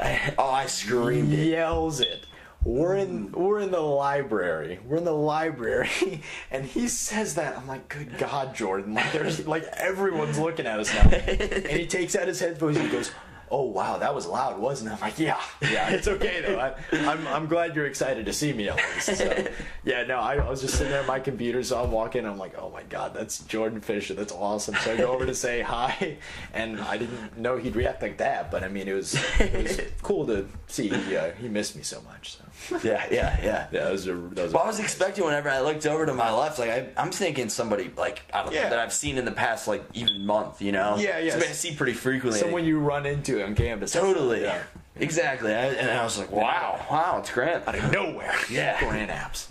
oh, 0.38 0.50
I 0.50 0.66
screamed 0.66 1.32
it. 1.32 1.46
Yells 1.46 2.00
it. 2.00 2.26
We're 2.64 2.96
in 2.96 3.32
we're 3.32 3.58
in 3.58 3.72
the 3.72 3.80
library. 3.80 4.78
We're 4.86 4.98
in 4.98 5.04
the 5.04 5.12
library, 5.12 6.22
and 6.50 6.64
he 6.64 6.86
says 6.86 7.34
that. 7.34 7.56
I'm 7.58 7.66
like, 7.66 7.88
good 7.88 8.18
God, 8.18 8.54
Jordan! 8.54 8.94
Like 8.94 9.12
there's 9.12 9.46
like 9.46 9.64
everyone's 9.76 10.38
looking 10.38 10.66
at 10.66 10.78
us 10.78 10.94
now. 10.94 11.08
And 11.10 11.80
he 11.80 11.86
takes 11.86 12.14
out 12.14 12.28
his 12.28 12.38
headphones 12.38 12.76
and 12.76 12.90
goes, 12.90 13.10
"Oh 13.52 13.64
wow, 13.64 13.98
that 13.98 14.14
was 14.14 14.26
loud, 14.26 14.58
wasn't 14.58 14.90
it?" 14.90 14.94
I'm 14.94 15.00
like, 15.00 15.18
"Yeah, 15.18 15.38
yeah, 15.60 15.90
it's 15.94 16.08
okay 16.08 16.40
though. 16.40 16.58
I, 16.58 16.74
I'm 17.10 17.26
I'm 17.28 17.46
glad 17.46 17.76
you're 17.76 17.86
excited 17.86 18.26
to 18.26 18.32
see 18.32 18.52
me 18.52 18.68
at 18.70 18.76
least." 18.76 19.18
So, 19.18 19.46
yeah, 19.84 20.02
no, 20.04 20.18
I, 20.18 20.36
I 20.36 20.48
was 20.50 20.60
just 20.62 20.74
sitting 20.74 20.90
there 20.90 21.02
at 21.02 21.06
my 21.06 21.20
computer, 21.20 21.62
so 21.62 21.80
I'm 21.82 21.92
walking. 21.92 22.26
I'm 22.26 22.38
like, 22.38 22.54
"Oh 22.58 22.70
my 22.70 22.82
God, 22.84 23.14
that's 23.14 23.40
Jordan 23.40 23.80
Fisher. 23.80 24.14
That's 24.14 24.32
awesome." 24.32 24.74
So 24.76 24.92
I 24.92 24.96
go 24.96 25.12
over 25.12 25.26
to 25.26 25.34
say 25.34 25.60
hi, 25.60 26.16
and 26.54 26.80
I 26.80 26.96
didn't 26.96 27.36
know 27.38 27.56
he'd 27.58 27.76
react 27.76 28.02
like 28.02 28.18
that, 28.18 28.50
but 28.50 28.64
I 28.64 28.68
mean, 28.68 28.88
it 28.88 28.94
was 28.94 29.14
it 29.38 29.62
was 29.62 29.80
cool 30.02 30.26
to 30.26 30.48
see. 30.66 30.88
He, 30.88 31.16
uh, 31.16 31.32
he 31.32 31.48
missed 31.48 31.76
me 31.76 31.82
so 31.82 32.00
much. 32.02 32.38
So 32.68 32.78
Yeah, 32.82 33.04
yeah, 33.10 33.36
yeah. 33.42 33.44
yeah, 33.44 33.66
that 33.72 33.92
was 33.92 34.06
a, 34.06 34.14
that 34.14 34.42
was. 34.44 34.52
Well, 34.52 34.62
I 34.62 34.66
was 34.66 34.78
expecting 34.80 35.24
whenever 35.24 35.48
I 35.50 35.60
looked 35.60 35.84
over 35.86 36.06
to 36.06 36.14
my 36.14 36.32
left, 36.32 36.58
like 36.58 36.70
I, 36.70 36.86
I'm 36.96 37.10
thinking 37.10 37.48
somebody 37.48 37.90
like 37.96 38.22
I 38.32 38.42
don't 38.44 38.52
Yeah. 38.54 38.64
know 38.64 38.70
that 38.70 38.78
I've 38.78 38.92
seen 38.92 39.18
in 39.18 39.24
the 39.24 39.32
past 39.32 39.66
like 39.68 39.82
even 39.94 40.24
month, 40.24 40.62
you 40.62 40.70
know? 40.72 40.96
Yeah, 40.98 41.18
yeah. 41.18 41.30
Somebody 41.32 41.50
I 41.50 41.54
see 41.54 41.74
pretty 41.74 41.92
frequently. 41.94 42.38
someone 42.40 42.64
you 42.64 42.78
run 42.78 43.04
into 43.06 43.41
on 43.42 43.54
campus. 43.54 43.92
Totally. 43.92 44.42
Yeah. 44.42 44.62
Exactly. 44.96 45.52
I, 45.54 45.66
and 45.68 45.90
I 45.90 46.04
was 46.04 46.18
like, 46.18 46.30
wow, 46.30 46.84
wow, 46.90 47.18
it's 47.20 47.30
Grant. 47.30 47.66
Out 47.66 47.74
of 47.74 47.90
nowhere. 47.92 48.34
Yeah. 48.50 48.78
Grant 48.80 49.10
apps. 49.10 49.46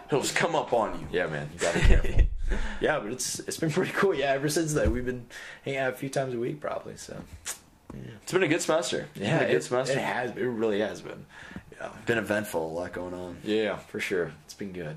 He'll 0.10 0.20
just 0.20 0.36
come 0.36 0.54
up 0.54 0.72
on 0.72 1.00
you. 1.00 1.06
Yeah, 1.10 1.26
man, 1.26 1.50
you 1.52 1.58
gotta 1.58 1.78
be 1.80 1.84
careful. 1.86 2.20
yeah, 2.80 3.00
but 3.00 3.10
it's 3.12 3.40
it's 3.40 3.56
been 3.56 3.70
pretty 3.70 3.92
cool. 3.92 4.14
Yeah, 4.14 4.32
ever 4.32 4.48
since 4.48 4.74
that 4.74 4.90
we've 4.90 5.04
been 5.04 5.26
hanging 5.64 5.80
out 5.80 5.92
a 5.92 5.96
few 5.96 6.08
times 6.08 6.34
a 6.34 6.38
week, 6.38 6.60
probably. 6.60 6.96
So 6.96 7.20
It's 8.22 8.32
been 8.32 8.44
a 8.44 8.48
good 8.48 8.62
semester. 8.62 9.08
It's 9.16 9.24
yeah, 9.24 9.38
been 9.38 9.48
a 9.48 9.50
good 9.52 9.56
it, 9.56 9.64
semester. 9.64 9.92
it 9.94 10.02
has. 10.02 10.30
It 10.36 10.42
really 10.44 10.78
has 10.80 11.00
been. 11.00 11.26
Yeah, 11.72 11.88
been 12.06 12.18
eventful. 12.18 12.64
A 12.64 12.72
lot 12.72 12.92
going 12.92 13.14
on. 13.14 13.38
yeah, 13.42 13.76
for 13.78 13.98
sure. 14.00 14.32
It's 14.44 14.54
been 14.54 14.72
good. 14.72 14.96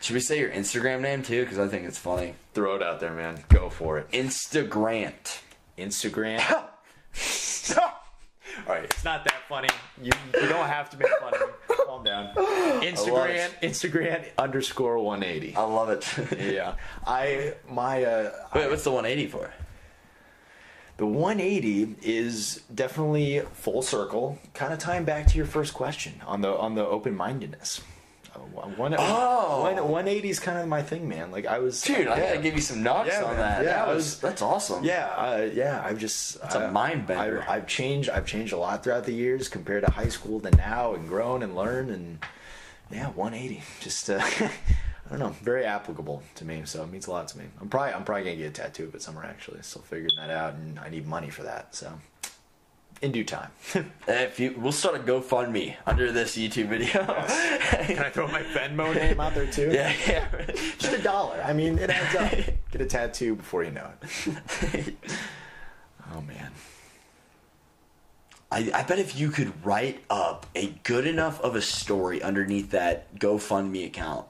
Should 0.00 0.14
we 0.14 0.20
say 0.20 0.38
your 0.38 0.50
Instagram 0.50 1.02
name 1.02 1.22
too? 1.22 1.42
Because 1.42 1.58
I 1.58 1.68
think 1.68 1.86
it's 1.86 1.98
funny. 1.98 2.34
Throw 2.54 2.76
it 2.76 2.82
out 2.82 3.00
there, 3.00 3.12
man. 3.12 3.44
Go 3.50 3.68
for 3.68 3.98
it. 3.98 4.10
Instagrant. 4.12 5.40
Instagram. 5.76 6.40
All 8.66 8.74
right, 8.74 8.84
it's 8.84 9.04
not 9.04 9.24
that 9.24 9.42
funny. 9.48 9.68
You, 10.02 10.10
you 10.34 10.48
don't 10.48 10.66
have 10.66 10.90
to 10.90 10.96
make 10.96 11.08
fun 11.20 11.34
of 11.34 11.40
me. 11.40 11.46
Calm 11.86 12.04
down. 12.04 12.34
Instagram, 12.82 13.50
Instagram 13.62 14.24
underscore 14.36 14.98
180. 14.98 15.54
I 15.54 15.62
love 15.62 15.90
it. 15.90 16.06
Yeah, 16.54 16.74
I 17.06 17.54
my 17.68 18.04
uh, 18.04 18.32
Wait, 18.54 18.68
what's 18.68 18.84
the 18.84 18.90
180 18.90 19.30
for? 19.30 19.52
The 20.96 21.06
180 21.06 21.96
is 22.02 22.62
definitely 22.74 23.40
full 23.52 23.82
circle, 23.82 24.38
kind 24.54 24.72
of 24.72 24.80
tying 24.80 25.04
back 25.04 25.28
to 25.28 25.36
your 25.36 25.46
first 25.46 25.72
question 25.72 26.20
on 26.26 26.40
the 26.40 26.56
on 26.56 26.74
the 26.74 26.84
open 26.84 27.14
mindedness. 27.14 27.80
One, 28.38 28.94
Oh. 28.98 29.62
one, 29.62 29.76
180 29.76 30.28
is 30.30 30.38
kind 30.40 30.58
of 30.58 30.66
my 30.68 30.82
thing, 30.82 31.08
man. 31.08 31.30
Like 31.30 31.46
I 31.46 31.58
was, 31.58 31.80
Dude, 31.82 32.06
I 32.08 32.18
yeah. 32.18 32.26
gotta 32.28 32.42
give 32.42 32.54
you 32.54 32.60
some 32.60 32.82
knocks 32.82 33.08
Yeah, 33.10 33.24
on 33.24 33.30
man. 33.30 33.36
that. 33.38 33.64
Yeah, 33.64 33.70
that 33.72 33.88
was, 33.88 33.96
was- 33.96 34.18
that's 34.20 34.42
awesome. 34.42 34.84
Yeah, 34.84 35.06
uh, 35.16 35.48
yeah. 35.52 35.82
I've 35.84 35.98
just 35.98 36.40
That's 36.40 36.54
a 36.54 36.66
I- 36.66 36.70
mind 36.70 37.06
bender. 37.06 37.42
I've, 37.42 37.48
I've 37.48 37.66
changed. 37.66 38.10
I've 38.10 38.26
changed 38.26 38.52
a 38.52 38.58
lot 38.58 38.82
throughout 38.84 39.04
the 39.04 39.12
years 39.14 39.48
compared 39.48 39.84
to 39.84 39.90
high 39.90 40.08
school 40.08 40.40
to 40.40 40.50
now, 40.52 40.94
and 40.94 41.08
grown 41.08 41.42
and 41.42 41.54
learned, 41.56 41.90
and 41.90 42.18
yeah, 42.90 43.08
180. 43.10 43.62
Just 43.80 44.08
uh, 44.10 44.18
I 44.40 45.10
don't 45.10 45.20
know, 45.20 45.28
very 45.42 45.64
applicable 45.64 46.22
to 46.34 46.44
me. 46.44 46.62
So 46.66 46.82
it 46.82 46.90
means 46.90 47.06
a 47.06 47.10
lot 47.12 47.28
to 47.28 47.38
me. 47.38 47.44
I'm 47.60 47.68
probably 47.68 47.94
I'm 47.94 48.04
probably 48.04 48.24
gonna 48.24 48.36
get 48.36 48.46
a 48.46 48.50
tattoo 48.50 48.84
of 48.84 48.94
it 48.94 49.02
somewhere 49.02 49.24
actually. 49.24 49.62
Still 49.62 49.82
figuring 49.82 50.14
that 50.18 50.30
out, 50.30 50.54
and 50.54 50.78
I 50.78 50.88
need 50.90 51.06
money 51.06 51.30
for 51.30 51.44
that. 51.44 51.74
So 51.74 51.90
in 53.02 53.12
due 53.12 53.24
time. 53.24 53.50
Uh, 54.08 54.12
if 54.12 54.40
you, 54.40 54.54
we'll 54.56 54.72
start 54.72 54.96
a 54.96 54.98
GoFundMe 54.98 55.76
under 55.84 56.10
this 56.10 56.34
YouTube 56.34 56.68
video. 56.68 57.04
Can 57.04 57.98
I 57.98 58.08
throw 58.08 58.26
my 58.26 58.42
Venmo 58.42 58.94
name 58.94 59.20
out 59.20 59.34
there 59.34 59.46
too? 59.46 59.70
yeah, 59.72 59.92
yeah. 60.06 60.26
Just 60.78 60.94
a 60.94 61.02
dollar. 61.02 61.42
I 61.42 61.52
mean, 61.52 61.78
it 61.78 61.90
adds 61.90 62.16
up. 62.16 62.30
Get 62.70 62.80
a 62.80 62.86
tattoo 62.86 63.34
before 63.34 63.64
you 63.64 63.70
know 63.70 63.90
it. 64.00 64.96
Oh 66.14 66.22
man. 66.22 66.52
I, 68.50 68.70
I 68.74 68.82
bet 68.82 68.98
if 68.98 69.18
you 69.18 69.30
could 69.30 69.52
write 69.64 70.02
up 70.08 70.46
a 70.54 70.68
good 70.84 71.06
enough 71.06 71.38
of 71.42 71.54
a 71.54 71.60
story 71.60 72.22
underneath 72.22 72.70
that 72.70 73.14
GoFundMe 73.18 73.86
account, 73.86 74.26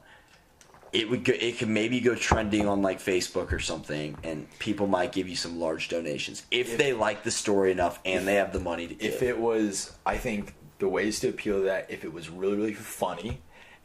it 0.91 1.09
would 1.09 1.23
go, 1.23 1.33
it 1.39 1.57
could 1.59 1.69
maybe 1.69 1.99
go 1.99 2.15
trending 2.15 2.67
on 2.67 2.81
like 2.81 2.99
Facebook 2.99 3.51
or 3.51 3.59
something, 3.59 4.17
and 4.23 4.47
people 4.59 4.87
might 4.87 5.11
give 5.11 5.27
you 5.27 5.35
some 5.35 5.59
large 5.59 5.87
donations 5.89 6.43
if, 6.51 6.71
If- 6.71 6.77
they 6.77 6.93
like 6.93 7.23
the 7.23 7.31
story 7.31 7.71
enough 7.71 7.99
and 8.05 8.27
they 8.27 8.35
have 8.35 8.53
the 8.53 8.59
money 8.59 8.87
to 8.87 8.93
give. 8.95 9.13
if 9.13 9.21
it 9.21 9.37
was 9.39 9.93
i 10.05 10.17
think 10.17 10.53
the 10.79 10.87
ways 10.87 11.19
to 11.19 11.29
appeal 11.29 11.57
to 11.59 11.65
that 11.65 11.85
if 11.89 12.03
it 12.03 12.11
was 12.13 12.29
really 12.29 12.55
really 12.57 12.73
funny 12.73 13.39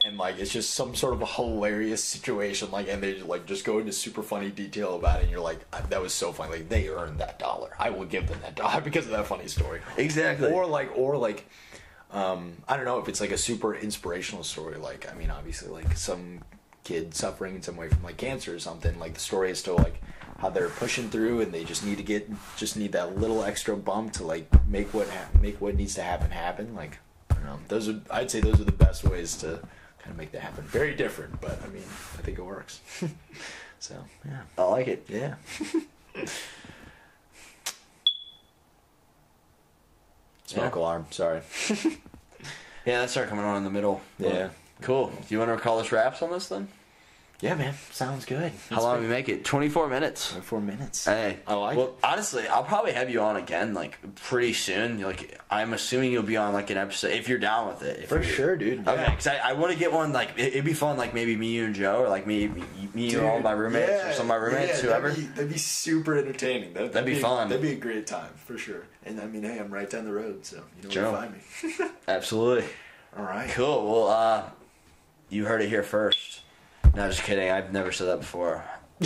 and 0.05 0.17
like 0.19 0.39
it's 0.39 0.53
just 0.53 0.75
some 0.75 0.95
sort 0.95 1.13
of 1.15 1.23
a 1.23 1.27
hilarious 1.27 2.03
situation 2.05 2.71
like 2.71 2.89
and 2.89 3.03
they 3.03 3.21
like 3.23 3.47
just 3.47 3.65
go 3.65 3.79
into 3.79 3.93
super 3.93 4.23
funny 4.23 4.51
detail 4.51 4.97
about 4.97 5.19
it 5.19 5.23
and 5.23 5.31
you're 5.31 5.41
like 5.41 5.59
that 5.91 6.01
was 6.01 6.13
so 6.13 6.33
funny 6.33 6.53
like 6.53 6.69
they 6.69 6.89
earned 6.89 7.19
that 7.19 7.39
dollar 7.39 7.71
i 7.79 7.91
will 7.91 8.05
give 8.05 8.27
them 8.29 8.39
that 8.43 8.55
dollar 8.55 8.81
because 8.89 9.07
of 9.07 9.13
that 9.13 9.27
funny 9.27 9.49
story 9.49 9.81
exactly. 9.97 10.51
or 10.53 10.67
like 10.67 10.91
or 10.97 11.17
like 11.17 11.47
um 12.13 12.53
i 12.69 12.77
don't 12.77 12.85
know 12.85 12.99
if 12.99 13.09
it's 13.09 13.21
like 13.21 13.33
a 13.33 13.39
super 13.39 13.75
inspirational 13.75 14.45
story 14.45 14.77
like 14.77 15.11
i 15.11 15.15
mean 15.17 15.31
obviously 15.31 15.69
like 15.71 15.97
some 15.97 16.41
kid 16.85 17.15
suffering 17.15 17.55
in 17.57 17.63
some 17.63 17.77
way 17.77 17.89
from 17.89 18.03
like 18.03 18.17
cancer 18.17 18.55
or 18.55 18.59
something 18.59 18.99
like 18.99 19.15
the 19.15 19.21
story 19.21 19.51
is 19.51 19.59
still 19.59 19.77
like 19.77 20.01
how 20.39 20.51
they're 20.51 20.69
pushing 20.69 21.09
through 21.09 21.41
and 21.41 21.51
they 21.53 21.65
just 21.65 21.85
need 21.85 21.97
to 21.97 22.03
get 22.03 22.29
just 22.57 22.77
need 22.77 22.93
that 22.93 23.17
little 23.19 23.43
extra 23.43 23.75
bump 23.77 24.13
to 24.13 24.25
like 24.25 24.47
make 24.69 24.93
what 24.93 25.09
ha- 25.09 25.29
make 25.41 25.61
what 25.61 25.75
needs 25.75 25.95
to 25.95 26.03
happen 26.03 26.31
happen 26.31 26.75
like 26.75 26.99
i 27.31 27.35
don't 27.35 27.45
know 27.45 27.59
those 27.69 27.89
are 27.89 28.01
i'd 28.11 28.31
say 28.31 28.41
those 28.41 28.61
are 28.61 28.65
the 28.65 28.73
best 28.73 29.03
ways 29.05 29.37
to 29.37 29.47
kind 29.99 30.11
of 30.11 30.17
make 30.19 30.31
that 30.33 30.43
happen 30.43 30.63
very 30.65 30.95
different 30.95 31.41
but 31.41 31.59
i 31.65 31.69
mean 31.69 31.83
i 32.19 32.23
think 32.23 32.39
it 32.39 32.45
works 32.45 32.81
so 33.79 33.95
yeah 34.27 34.41
I 34.59 34.63
like 34.65 34.89
it. 34.89 35.07
yeah 35.09 35.35
smoke 40.47 40.75
Yeah. 40.75 40.81
alarm 40.81 41.07
sorry 41.11 41.41
Yeah, 42.87 43.01
that 43.01 43.09
started 43.09 43.31
coming 43.31 43.47
on 43.47 43.57
in 43.57 43.65
the 43.65 43.71
middle. 43.71 44.03
Yeah. 44.19 44.51
Cool. 44.81 45.07
Do 45.09 45.15
you 45.29 45.39
want 45.39 45.51
to 45.57 45.57
call 45.63 45.79
us 45.81 45.93
wraps 45.93 46.23
on 46.23 46.31
this 46.31 46.49
then? 46.49 46.69
Yeah, 47.41 47.57
man. 47.57 47.75
Sounds 47.91 48.25
good. 48.25 48.53
How 48.71 48.81
long 48.81 49.03
we 49.03 49.09
make 49.09 49.29
it? 49.29 49.45
24 49.45 49.89
minutes. 49.89 50.31
Twenty 50.31 50.45
four 50.47 50.61
minutes. 50.61 51.05
Hey, 51.05 51.39
I 51.47 51.55
like 51.55 51.77
well, 51.77 51.89
it. 51.89 51.95
honestly, 52.03 52.47
I'll 52.47 52.63
probably 52.63 52.93
have 52.93 53.11
you 53.11 53.21
on 53.21 53.37
again, 53.37 53.75
like 53.75 53.99
pretty 54.15 54.53
soon. 54.55 55.03
Like, 55.03 55.39
I'm 55.51 55.73
assuming 55.75 56.13
you'll 56.13 56.23
be 56.23 56.37
on 56.39 56.55
like 56.55 56.71
an 56.71 56.79
episode 56.79 57.11
if 57.11 57.29
you're 57.29 57.41
down 57.41 57.69
with 57.69 57.83
it. 57.83 58.09
For 58.09 58.23
sure, 58.23 58.57
dude. 58.57 58.87
Okay, 58.89 58.95
Yeah. 59.03 59.11
because 59.11 59.27
I, 59.27 59.37
I 59.51 59.53
want 59.55 59.73
to 59.73 59.79
get 59.79 59.93
one 59.93 60.13
like 60.13 60.31
it, 60.39 60.53
it'd 60.55 60.65
be 60.65 60.73
fun, 60.75 60.97
like 60.97 61.13
maybe 61.13 61.37
me, 61.37 61.49
you, 61.49 61.65
and 61.65 61.75
Joe, 61.75 61.97
or 62.05 62.09
like 62.09 62.27
me, 62.27 62.47
me, 62.49 62.63
me 62.95 63.15
and 63.15 63.27
all 63.27 63.41
my 63.41 63.51
roommates, 63.53 63.91
or 64.05 64.13
some 64.13 64.27
of 64.27 64.29
my 64.29 64.37
roommates, 64.37 64.81
whoever. 64.81 65.09
That'd 65.11 65.25
be, 65.25 65.31
that'd 65.35 65.51
be 65.53 65.59
super 65.59 66.17
entertaining. 66.17 66.73
That, 66.73 66.93
That'd 66.93 67.05
be 67.07 67.19
fun. 67.21 67.49
That'd 67.49 67.61
be 67.63 67.73
a 67.73 67.77
great 67.77 68.07
time 68.07 68.33
for 68.47 68.57
sure. 68.57 68.85
And 69.05 69.21
I 69.21 69.27
mean, 69.27 69.43
hey, 69.43 69.59
I'm 69.59 69.73
right 69.75 69.91
down 69.91 70.05
the 70.07 70.13
road, 70.15 70.47
so 70.47 70.63
you 70.79 70.85
know 70.85 70.89
Joe. 70.89 71.13
where 71.13 71.23
to 71.23 71.69
find 71.69 71.81
me. 71.81 71.91
Absolutely. 72.09 72.65
All 73.19 73.25
right. 73.25 73.51
Cool. 73.51 73.85
Well, 73.93 74.09
uh, 74.09 74.43
you 75.29 75.45
heard 75.47 75.63
it 75.63 75.69
here 75.69 75.83
first. 75.83 76.41
No, 76.95 77.09
just 77.09 77.23
kidding. 77.25 77.51
I've 77.51 77.73
never 77.73 77.93
said 77.93 78.07
that 78.09 78.21
before. 78.21 78.65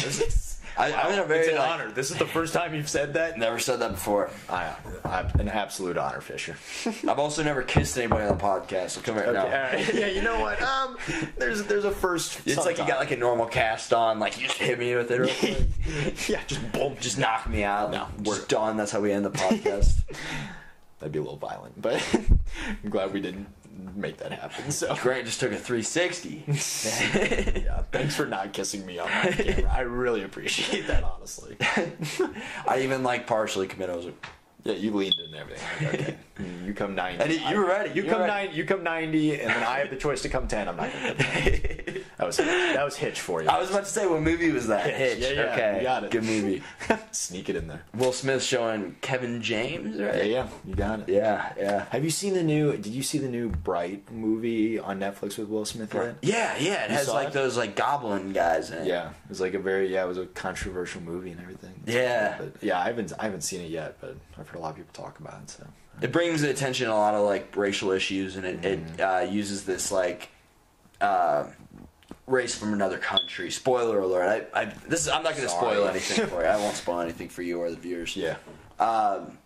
I, 0.76 0.92
I'm 0.92 1.12
in 1.12 1.18
a 1.18 1.24
very 1.24 1.40
it's 1.40 1.48
an 1.48 1.56
like, 1.56 1.70
honor. 1.70 1.90
This 1.90 2.12
is 2.12 2.18
the 2.18 2.26
first 2.26 2.52
time 2.54 2.72
you've 2.72 2.88
said 2.88 3.14
that. 3.14 3.36
Never 3.36 3.58
said 3.58 3.80
that 3.80 3.92
before. 3.92 4.30
I, 4.48 4.76
I'm 5.04 5.26
an 5.40 5.48
absolute 5.48 5.96
honor, 5.96 6.20
Fisher. 6.20 6.56
I've 7.08 7.18
also 7.18 7.42
never 7.42 7.62
kissed 7.62 7.98
anybody 7.98 8.24
on 8.26 8.36
the 8.38 8.42
podcast. 8.44 8.90
So 8.90 9.00
come 9.00 9.16
here 9.16 9.24
Okay, 9.24 9.32
now. 9.32 9.62
right. 9.72 9.94
Yeah, 9.94 10.06
you 10.06 10.22
know 10.22 10.38
what? 10.38 10.62
Um, 10.62 10.96
there's 11.36 11.64
there's 11.64 11.84
a 11.84 11.90
first. 11.90 12.46
It's 12.46 12.64
like 12.64 12.78
you 12.78 12.86
got 12.86 13.00
like 13.00 13.10
a 13.10 13.16
normal 13.16 13.46
cast 13.46 13.92
on, 13.92 14.20
like 14.20 14.38
you 14.40 14.46
just 14.46 14.58
hit 14.58 14.78
me 14.78 14.94
with 14.94 15.10
it 15.10 15.18
real 15.20 15.34
quick. 15.34 16.28
yeah, 16.28 16.42
just 16.46 16.70
boom. 16.72 16.96
just 17.00 17.18
knock 17.18 17.48
me 17.48 17.64
out. 17.64 17.90
No, 17.90 18.06
we're 18.22 18.34
we're- 18.36 18.46
done. 18.46 18.76
That's 18.76 18.92
how 18.92 19.00
we 19.00 19.10
end 19.10 19.24
the 19.24 19.30
podcast. 19.30 20.02
That'd 21.00 21.12
be 21.12 21.18
a 21.18 21.22
little 21.22 21.38
violent, 21.38 21.80
but 21.80 22.04
I'm 22.84 22.90
glad 22.90 23.12
we 23.12 23.20
didn't 23.20 23.46
make 23.94 24.18
that 24.18 24.32
happen. 24.32 24.70
So 24.70 24.94
Grant 25.02 25.26
just 25.26 25.40
took 25.40 25.52
a 25.52 25.56
360. 25.56 26.44
yeah, 27.64 27.82
thanks 27.92 28.14
for 28.16 28.26
not 28.26 28.52
kissing 28.52 28.84
me 28.84 28.98
on 28.98 29.08
my 29.08 29.30
camera. 29.32 29.70
I 29.72 29.80
really 29.80 30.22
appreciate 30.22 30.86
that, 30.86 31.04
honestly. 31.04 31.56
I 32.66 32.80
even 32.80 33.02
like 33.02 33.26
partially 33.26 33.66
commit. 33.66 33.90
I 33.90 33.96
was 33.96 34.06
like, 34.06 34.26
Yeah, 34.64 34.74
you 34.74 34.92
leaned 34.92 35.14
in 35.18 35.26
and 35.26 35.34
everything. 35.36 35.86
Like, 35.86 35.94
okay, 36.00 36.16
Mm, 36.38 36.66
you 36.66 36.72
come 36.72 36.94
ninety. 36.94 37.20
And 37.24 37.50
you 37.50 37.58
were 37.58 37.66
ready. 37.66 37.90
You 37.90 38.04
You 38.04 38.08
come 38.10 38.20
were 38.20 38.26
ready. 38.28 38.46
nine. 38.48 38.56
You 38.56 38.64
come 38.64 38.84
ninety, 38.84 39.40
and 39.40 39.50
then 39.50 39.62
I 39.64 39.78
have 39.80 39.90
the 39.90 39.96
choice 39.96 40.22
to 40.22 40.28
come 40.28 40.46
ten. 40.46 40.68
I'm 40.68 40.76
not 40.76 40.92
gonna. 40.92 41.14
Come 41.14 41.24
10. 41.24 42.04
That 42.18 42.26
was 42.26 42.36
that 42.36 42.84
was 42.84 42.96
Hitch 42.96 43.20
for 43.20 43.42
you. 43.42 43.48
I 43.48 43.58
was 43.58 43.70
about 43.70 43.84
to 43.86 43.90
say, 43.90 44.06
what 44.06 44.20
movie 44.22 44.50
was 44.52 44.68
that? 44.68 44.86
Hitch. 44.86 45.18
Hitch. 45.18 45.34
Yeah, 45.36 45.42
yeah, 45.42 45.52
okay, 45.52 45.76
you 45.78 45.82
got 45.84 46.04
it. 46.04 46.10
Good 46.12 46.22
movie. 46.24 46.62
Sneak 47.12 47.48
it 47.48 47.56
in 47.56 47.66
there. 47.66 47.82
Will 47.94 48.12
Smith 48.12 48.42
showing 48.42 48.94
Kevin 49.00 49.42
James, 49.42 49.96
Yeah, 49.96 50.06
right? 50.06 50.16
yeah, 50.16 50.24
yeah, 50.26 50.48
you 50.64 50.74
got 50.76 51.00
it. 51.00 51.08
yeah, 51.08 51.52
yeah. 51.58 51.84
Have 51.90 52.04
you 52.04 52.10
seen 52.10 52.34
the 52.34 52.42
new? 52.44 52.72
Did 52.76 52.86
you 52.92 53.02
see 53.02 53.18
the 53.18 53.28
new 53.28 53.48
Bright 53.48 54.10
movie 54.12 54.78
on 54.78 55.00
Netflix 55.00 55.38
with 55.38 55.48
Will 55.48 55.64
Smith 55.64 55.92
in 55.94 56.02
it? 56.02 56.16
Yeah, 56.22 56.56
yeah. 56.58 56.84
It 56.84 56.90
You 56.90 56.96
has 56.98 57.08
like 57.08 57.28
it? 57.28 57.34
those 57.34 57.56
like 57.56 57.74
goblin 57.74 58.32
guys 58.32 58.70
in 58.70 58.78
it. 58.78 58.86
Yeah, 58.86 59.08
it 59.08 59.28
was 59.28 59.40
like 59.40 59.54
a 59.54 59.58
very 59.60 59.92
yeah, 59.92 60.04
it 60.04 60.08
was 60.08 60.18
a 60.18 60.26
controversial 60.26 61.00
movie 61.00 61.32
and 61.32 61.40
everything. 61.40 61.82
Yeah. 61.86 62.36
but 62.38 62.62
yeah, 62.62 62.78
I 62.80 62.84
haven't 62.86 63.12
I 63.18 63.24
haven't 63.24 63.42
seen 63.42 63.60
it 63.60 63.70
yet, 63.70 63.96
but 64.00 64.16
I've 64.38 64.47
heard 64.48 64.58
a 64.58 64.60
lot 64.60 64.70
of 64.70 64.76
people 64.76 64.92
talk 64.92 65.18
about 65.20 65.40
it. 65.42 65.50
So 65.50 65.66
It 66.00 66.12
brings 66.12 66.42
attention 66.42 66.86
to 66.88 66.92
a 66.92 66.94
lot 66.96 67.14
of 67.14 67.24
like 67.24 67.54
racial 67.56 67.90
issues, 67.92 68.36
and 68.36 68.44
it, 68.46 68.60
Mm-hmm. 68.62 68.94
it 68.94 69.00
uh, 69.00 69.20
uses 69.30 69.64
this 69.64 69.92
like 69.92 70.28
uh, 71.00 71.46
race 72.26 72.54
from 72.56 72.72
another 72.72 72.98
country. 72.98 73.50
Spoiler 73.50 73.98
alert! 74.00 74.50
I, 74.54 74.60
I 74.60 74.64
this 74.88 75.02
is, 75.02 75.08
I'm 75.08 75.22
not 75.22 75.32
going 75.36 75.44
to 75.44 75.48
spoil 75.54 75.86
anything 75.88 76.26
for 76.26 76.42
you. 76.42 76.48
I 76.48 76.56
won't 76.56 76.76
spoil 76.76 77.00
anything 77.00 77.28
for 77.28 77.42
you 77.42 77.60
or 77.60 77.70
the 77.70 77.76
viewers. 77.76 78.16
yeah, 78.16 78.36
um, 78.80 79.38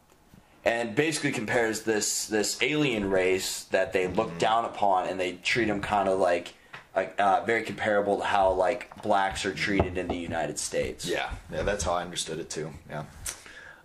and 0.64 0.94
basically 0.94 1.32
compares 1.32 1.82
this 1.82 2.26
this 2.26 2.62
alien 2.62 3.10
race 3.10 3.64
that 3.64 3.92
they 3.92 4.04
Mm-hmm. 4.04 4.14
look 4.16 4.38
down 4.38 4.64
upon, 4.64 5.08
and 5.08 5.18
they 5.18 5.32
treat 5.34 5.66
them 5.66 5.80
kind 5.80 6.08
of 6.08 6.18
like 6.18 6.54
like 6.94 7.18
uh, 7.18 7.42
very 7.44 7.62
comparable 7.62 8.18
to 8.18 8.24
how 8.24 8.52
like 8.52 9.02
blacks 9.02 9.44
are 9.46 9.54
treated 9.54 9.96
in 9.98 10.08
the 10.08 10.14
United 10.16 10.58
States. 10.58 11.06
yeah, 11.06 11.30
yeah. 11.50 11.62
That's 11.62 11.84
how 11.84 11.92
I 11.94 12.02
understood 12.02 12.38
it 12.38 12.50
too. 12.50 12.70
Yeah. 12.90 13.04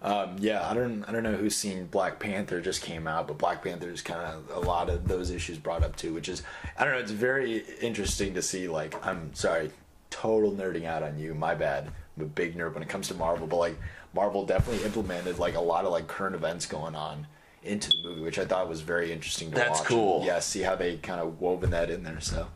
Um, 0.01 0.35
yeah, 0.39 0.67
I 0.69 0.73
don't, 0.73 1.03
I 1.07 1.11
don't 1.11 1.23
know 1.23 1.33
who's 1.35 1.55
seen 1.55 1.87
Black 1.87 2.19
Panther 2.19 2.61
just 2.61 2.81
came 2.83 3.07
out, 3.07 3.27
but 3.27 3.37
Black 3.37 3.63
Panther 3.63 3.89
is 3.89 4.01
kind 4.01 4.19
of 4.21 4.49
a 4.55 4.59
lot 4.67 4.89
of 4.89 5.07
those 5.07 5.31
issues 5.31 5.57
brought 5.57 5.83
up 5.83 5.95
too, 5.95 6.13
which 6.13 6.29
is, 6.29 6.43
I 6.77 6.83
don't 6.83 6.93
know, 6.93 6.99
it's 6.99 7.11
very 7.11 7.63
interesting 7.81 8.35
to 8.35 8.41
see. 8.41 8.67
Like, 8.67 8.93
I'm 9.05 9.33
sorry, 9.33 9.71
total 10.09 10.51
nerding 10.51 10.85
out 10.85 11.01
on 11.01 11.17
you, 11.17 11.33
my 11.33 11.55
bad. 11.55 11.91
I'm 12.15 12.23
a 12.23 12.25
big 12.27 12.55
nerd 12.55 12.73
when 12.73 12.83
it 12.83 12.89
comes 12.89 13.07
to 13.07 13.15
Marvel, 13.15 13.47
but 13.47 13.57
like, 13.57 13.77
Marvel 14.13 14.45
definitely 14.45 14.83
implemented 14.85 15.37
like 15.39 15.55
a 15.55 15.61
lot 15.61 15.85
of 15.85 15.91
like 15.91 16.07
current 16.07 16.35
events 16.35 16.65
going 16.65 16.95
on 16.95 17.27
into 17.63 17.89
the 17.89 18.09
movie, 18.09 18.21
which 18.21 18.39
I 18.39 18.45
thought 18.45 18.69
was 18.69 18.81
very 18.81 19.11
interesting 19.11 19.49
to 19.49 19.55
That's 19.55 19.79
watch. 19.79 19.87
cool. 19.87 20.23
Yeah, 20.25 20.39
see 20.39 20.61
how 20.61 20.75
they 20.75 20.97
kind 20.97 21.19
of 21.19 21.41
woven 21.41 21.71
that 21.71 21.89
in 21.89 22.03
there. 22.03 22.21
So 22.21 22.47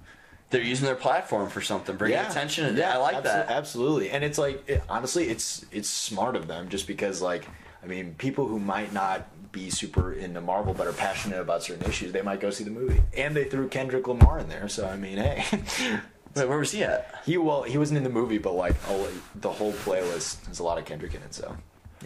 they're 0.52 0.62
using 0.62 0.86
their 0.86 0.96
platform 0.96 1.50
for 1.50 1.62
something, 1.62 1.96
bringing 1.96 2.20
attention. 2.20 2.76
Yeah, 2.78 2.94
I 2.94 2.98
like 2.98 3.24
that. 3.24 3.50
Absolutely, 3.50 4.12
and 4.12 4.24
it's 4.24 4.38
like 4.38 4.64
it, 4.70 4.84
honestly, 4.90 5.30
it's 5.30 5.66
it's 5.72 5.90
smart 5.90 6.36
of 6.36 6.48
them 6.48 6.70
just 6.70 6.88
because 6.88 7.22
like 7.22 7.46
I 7.84 7.88
mean, 7.88 8.14
people 8.16 8.48
who 8.48 8.60
might 8.60 8.94
not 8.94 9.28
be 9.52 9.70
super 9.70 10.14
into 10.14 10.40
Marvel 10.40 10.74
but 10.74 10.88
are 10.88 10.94
passionate 10.94 11.42
about 11.42 11.64
certain 11.64 11.90
issues, 11.90 12.12
they 12.12 12.22
might 12.22 12.40
go 12.40 12.50
see 12.52 12.64
the 12.64 12.72
movie. 12.72 13.02
And 13.18 13.36
they 13.36 13.46
threw 13.46 13.68
Kendrick 13.68 14.08
Lamar 14.08 14.40
in 14.40 14.48
there, 14.50 14.70
so 14.70 14.88
I 14.88 14.96
mean, 14.96 15.18
hey, 15.18 15.44
Wait, 16.36 16.48
where 16.48 16.58
was 16.58 16.72
he 16.72 16.84
at? 16.84 17.22
he 17.26 17.38
well 17.38 17.64
he 17.64 17.78
wasn't 17.78 17.98
in 17.98 18.04
the 18.04 18.10
movie, 18.10 18.38
but 18.38 18.54
like 18.54 18.76
all, 18.90 19.08
the 19.36 19.52
whole 19.52 19.74
playlist 19.74 20.46
has 20.48 20.60
a 20.60 20.64
lot 20.64 20.78
of 20.78 20.86
Kendrick 20.86 21.14
in 21.14 21.22
it. 21.24 21.34
So 21.34 21.56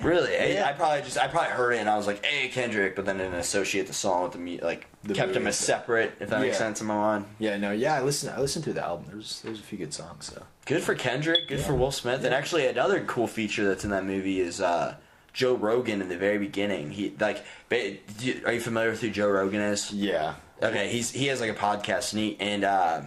Really? 0.01 0.33
Yeah. 0.33 0.67
I, 0.69 0.73
probably 0.73 1.01
just 1.03 1.17
I 1.17 1.27
probably 1.27 1.51
heard 1.51 1.73
it 1.73 1.77
and 1.79 1.89
I 1.89 1.95
was 1.97 2.05
like, 2.07 2.23
"Hey, 2.25 2.49
Kendrick," 2.49 2.95
but 2.95 3.05
then 3.05 3.17
didn't 3.17 3.35
associate 3.35 3.87
the 3.87 3.93
song 3.93 4.23
with 4.23 4.33
the 4.33 4.37
me 4.39 4.59
like 4.59 4.87
The 5.03 5.13
kept 5.13 5.33
them 5.33 5.47
as 5.47 5.55
separate. 5.57 6.13
If 6.19 6.29
that 6.29 6.41
makes 6.41 6.57
sense 6.57 6.81
in 6.81 6.87
my 6.87 6.95
mind. 6.95 7.25
yeah, 7.39 7.57
no, 7.57 7.71
yeah, 7.71 7.95
I 7.95 8.01
listened 8.01 8.33
I 8.35 8.39
listened 8.41 8.65
to 8.65 8.73
the 8.73 8.83
album. 8.83 9.05
There's 9.09 9.41
there's 9.41 9.59
a 9.59 9.63
few 9.63 9.77
good 9.77 9.93
songs. 9.93 10.25
So 10.25 10.43
Good 10.65 10.81
for 10.83 10.95
Kendrick. 10.95 11.47
Good 11.47 11.59
Yeah. 11.59 11.65
for 11.65 11.75
Will 11.75 11.91
Smith. 11.91 12.23
And 12.25 12.33
actually, 12.33 12.65
another 12.67 13.03
cool 13.05 13.27
feature 13.27 13.65
that's 13.67 13.83
in 13.83 13.91
that 13.91 14.03
movie 14.05 14.39
is 14.39 14.59
uh, 14.59 14.95
Joe 15.31 15.55
Rogan 15.55 16.01
in 16.01 16.09
the 16.09 16.17
very 16.17 16.39
beginning. 16.39 16.91
He 16.91 17.13
like, 17.19 17.45
ba- 17.69 17.97
are 18.45 18.51
you 18.53 18.59
familiar 18.59 18.89
with 18.89 19.01
who 19.01 19.09
Joe 19.11 19.29
Rogan 19.29 19.61
is? 19.61 19.91
yeah, 19.91 20.35
Okay, 20.63 20.89
he's 20.89 21.11
he 21.11 21.27
has 21.27 21.39
like 21.39 21.51
a 21.51 21.55
podcast 21.55 22.13
and 22.13 22.21
he, 22.21 22.37
and 22.39 22.63
uh, 22.63 23.01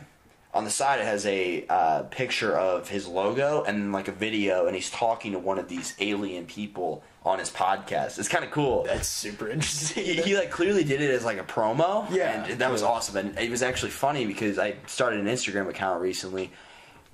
on 0.59 0.65
the 0.65 0.71
side 0.71 0.99
it 0.99 1.07
has 1.07 1.25
a 1.25 1.65
uh, 1.69 2.03
picture 2.11 2.59
of 2.59 2.89
his 2.89 3.07
logo 3.07 3.63
and 3.63 3.93
like 3.93 4.09
a 4.09 4.13
video 4.13 4.67
and 4.67 4.75
he's 4.75 4.91
talking 4.91 5.31
to 5.31 5.39
one 5.39 5.57
of 5.57 5.69
these 5.69 5.95
alien 6.01 6.47
people 6.47 7.05
on 7.25 7.39
his 7.39 7.49
podcast. 7.49 8.19
It's 8.19 8.27
kind 8.27 8.45
of 8.45 8.51
cool. 8.51 8.83
that's 8.83 9.07
super 9.07 9.49
interesting. 9.49 10.05
he, 10.05 10.15
he 10.23 10.37
like 10.37 10.51
clearly 10.51 10.83
did 10.83 11.01
it 11.01 11.11
as 11.11 11.25
like 11.25 11.39
a 11.39 11.45
promo. 11.45 12.11
Yeah. 12.11 12.45
and 12.45 12.59
that 12.59 12.73
was 12.73 12.83
awesome. 12.83 13.17
And 13.19 13.39
it 13.39 13.53
was 13.53 13.63
actually 13.63 13.93
funny 13.93 14.27
because 14.27 14.59
I 14.59 14.75
started 14.87 15.21
an 15.21 15.27
Instagram 15.27 15.69
account 15.69 16.01
recently. 16.01 16.51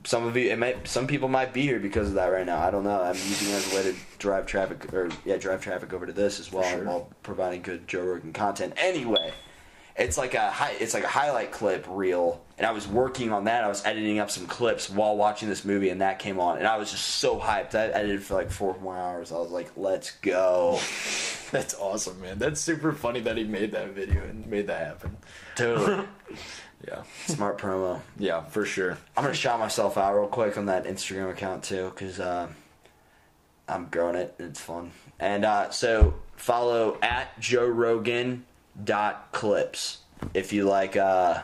Some 0.04 0.26
of 0.26 0.34
you, 0.38 0.50
it 0.50 0.58
might, 0.58 0.88
some 0.88 1.06
people 1.06 1.28
might 1.28 1.52
be 1.52 1.62
here 1.62 1.78
because 1.78 2.08
of 2.08 2.14
that 2.14 2.28
right 2.28 2.46
now. 2.46 2.60
I 2.60 2.70
don't 2.70 2.84
know. 2.84 3.02
I'm 3.02 3.14
using 3.14 3.50
it 3.50 3.56
as 3.56 3.72
a 3.72 3.76
way 3.76 3.82
to 3.82 3.94
drive 4.18 4.46
traffic, 4.46 4.90
or 4.94 5.10
yeah, 5.26 5.36
drive 5.36 5.62
traffic 5.62 5.92
over 5.92 6.06
to 6.06 6.12
this 6.14 6.40
as 6.40 6.50
well, 6.50 6.62
sure. 6.70 6.84
while 6.84 7.10
providing 7.22 7.60
good 7.60 7.86
Joe 7.88 8.04
Rogan 8.04 8.32
content. 8.32 8.72
Anyway, 8.78 9.32
it's 9.96 10.18
like 10.18 10.34
a 10.34 10.50
hi- 10.50 10.74
it's 10.80 10.94
like 10.94 11.04
a 11.04 11.08
highlight 11.08 11.52
clip 11.52 11.86
reel, 11.88 12.42
and 12.58 12.66
I 12.66 12.72
was 12.72 12.86
working 12.88 13.30
on 13.32 13.44
that. 13.44 13.62
I 13.64 13.68
was 13.68 13.84
editing 13.86 14.18
up 14.18 14.30
some 14.30 14.46
clips 14.46 14.90
while 14.90 15.16
watching 15.16 15.48
this 15.48 15.64
movie, 15.64 15.88
and 15.90 16.00
that 16.00 16.18
came 16.18 16.40
on, 16.40 16.58
and 16.58 16.66
I 16.66 16.76
was 16.78 16.90
just 16.90 17.04
so 17.06 17.38
hyped. 17.38 17.74
I 17.74 17.86
edited 17.88 18.22
for 18.22 18.34
like 18.34 18.50
four 18.50 18.76
more 18.80 18.96
hours. 18.96 19.30
I 19.32 19.36
was 19.36 19.50
like, 19.50 19.70
"Let's 19.76 20.10
go!" 20.22 20.72
That's 21.52 21.74
awesome, 21.78 22.20
man. 22.20 22.38
That's 22.38 22.60
super 22.60 22.92
funny 22.92 23.20
that 23.20 23.36
he 23.36 23.44
made 23.44 23.70
that 23.72 23.90
video 23.90 24.24
and 24.24 24.44
made 24.48 24.66
that 24.66 24.86
happen. 24.86 25.16
Totally 25.54 26.04
Yeah, 26.88 27.02
smart 27.28 27.56
promo. 27.58 28.00
yeah, 28.18 28.42
for 28.44 28.66
sure. 28.66 28.98
I'm 29.16 29.22
gonna 29.24 29.32
shout 29.34 29.58
myself 29.58 29.96
out 29.96 30.14
real 30.14 30.26
quick 30.28 30.58
on 30.58 30.66
that 30.66 30.84
Instagram 30.84 31.30
account 31.30 31.62
too, 31.62 31.90
because 31.94 32.18
uh, 32.20 32.48
I'm 33.68 33.86
growing 33.86 34.16
it. 34.16 34.34
and 34.38 34.48
It's 34.50 34.60
fun. 34.60 34.90
And 35.18 35.44
uh, 35.46 35.70
so 35.70 36.14
follow 36.36 36.98
at 37.00 37.38
Joe 37.40 37.66
Rogan 37.66 38.44
dot 38.82 39.28
clips 39.32 39.98
if 40.32 40.52
you 40.52 40.64
like. 40.64 40.96
Uh, 40.96 41.42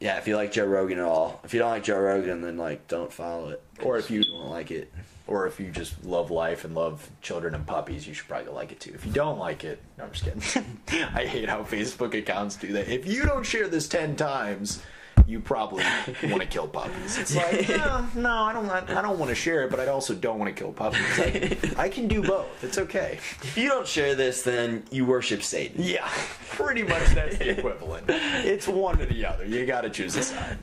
yeah, 0.00 0.18
if 0.18 0.28
you 0.28 0.36
like 0.36 0.52
Joe 0.52 0.64
Rogan 0.66 0.98
at 0.98 1.04
all. 1.04 1.40
If 1.44 1.52
you 1.52 1.58
don't 1.58 1.70
like 1.70 1.82
Joe 1.84 1.98
Rogan, 1.98 2.40
then 2.40 2.56
like 2.56 2.86
don't 2.88 3.12
follow 3.12 3.48
it. 3.50 3.62
Or 3.82 3.98
if 3.98 4.10
you- 4.10 4.22
don't 4.24 4.48
like 4.50 4.70
it, 4.70 4.92
Or 5.26 5.46
if 5.46 5.60
you 5.60 5.70
just 5.70 6.04
love 6.04 6.30
life 6.30 6.64
and 6.64 6.74
love 6.74 7.10
children 7.20 7.54
and 7.54 7.66
puppies, 7.66 8.06
you 8.06 8.14
should 8.14 8.28
probably 8.28 8.50
like 8.52 8.72
it 8.72 8.80
too. 8.80 8.92
If 8.94 9.04
you 9.04 9.12
don't 9.12 9.38
like 9.38 9.62
it, 9.64 9.78
no, 9.98 10.04
I'm 10.04 10.12
just 10.12 10.24
kidding. 10.24 10.80
I 11.14 11.26
hate 11.26 11.48
how 11.50 11.62
Facebook 11.64 12.14
accounts 12.14 12.56
do 12.56 12.72
that. 12.72 12.88
If 12.88 13.06
you 13.06 13.24
don't 13.24 13.44
share 13.44 13.68
this 13.68 13.88
ten 13.88 14.16
times, 14.16 14.80
you 15.28 15.38
probably 15.40 15.84
want 16.24 16.40
to 16.40 16.46
kill 16.48 16.66
puppies. 16.66 17.18
It's 17.18 17.36
like, 17.36 17.68
no, 17.68 18.06
no, 18.14 18.30
I 18.30 18.52
don't. 18.54 18.66
want- 18.66 18.88
I 18.90 19.02
don't 19.02 19.18
want 19.18 19.28
to 19.28 19.34
share 19.34 19.64
it, 19.64 19.70
but 19.70 19.78
I 19.78 19.88
also 19.88 20.14
don't 20.14 20.38
want 20.38 20.54
to 20.54 20.58
kill 20.58 20.72
puppies. 20.72 21.18
Like, 21.18 21.78
I 21.78 21.88
can 21.90 22.08
do 22.08 22.22
both. 22.22 22.64
It's 22.64 22.78
okay. 22.78 23.18
if 23.42 23.56
you 23.56 23.68
don't 23.68 23.86
share 23.86 24.14
this, 24.14 24.40
then 24.42 24.84
you 24.90 25.04
worship 25.04 25.42
Satan. 25.42 25.82
Yeah, 25.84 26.08
pretty 26.50 26.82
much 26.82 27.06
that's 27.08 27.36
the 27.36 27.50
equivalent. 27.50 28.06
It's 28.08 28.66
one 28.66 29.00
or 29.00 29.04
the 29.06 29.26
other. 29.26 29.44
You 29.44 29.66
got 29.66 29.82
to 29.82 29.90
choose 29.90 30.16
a 30.16 30.22
side. 30.22 30.56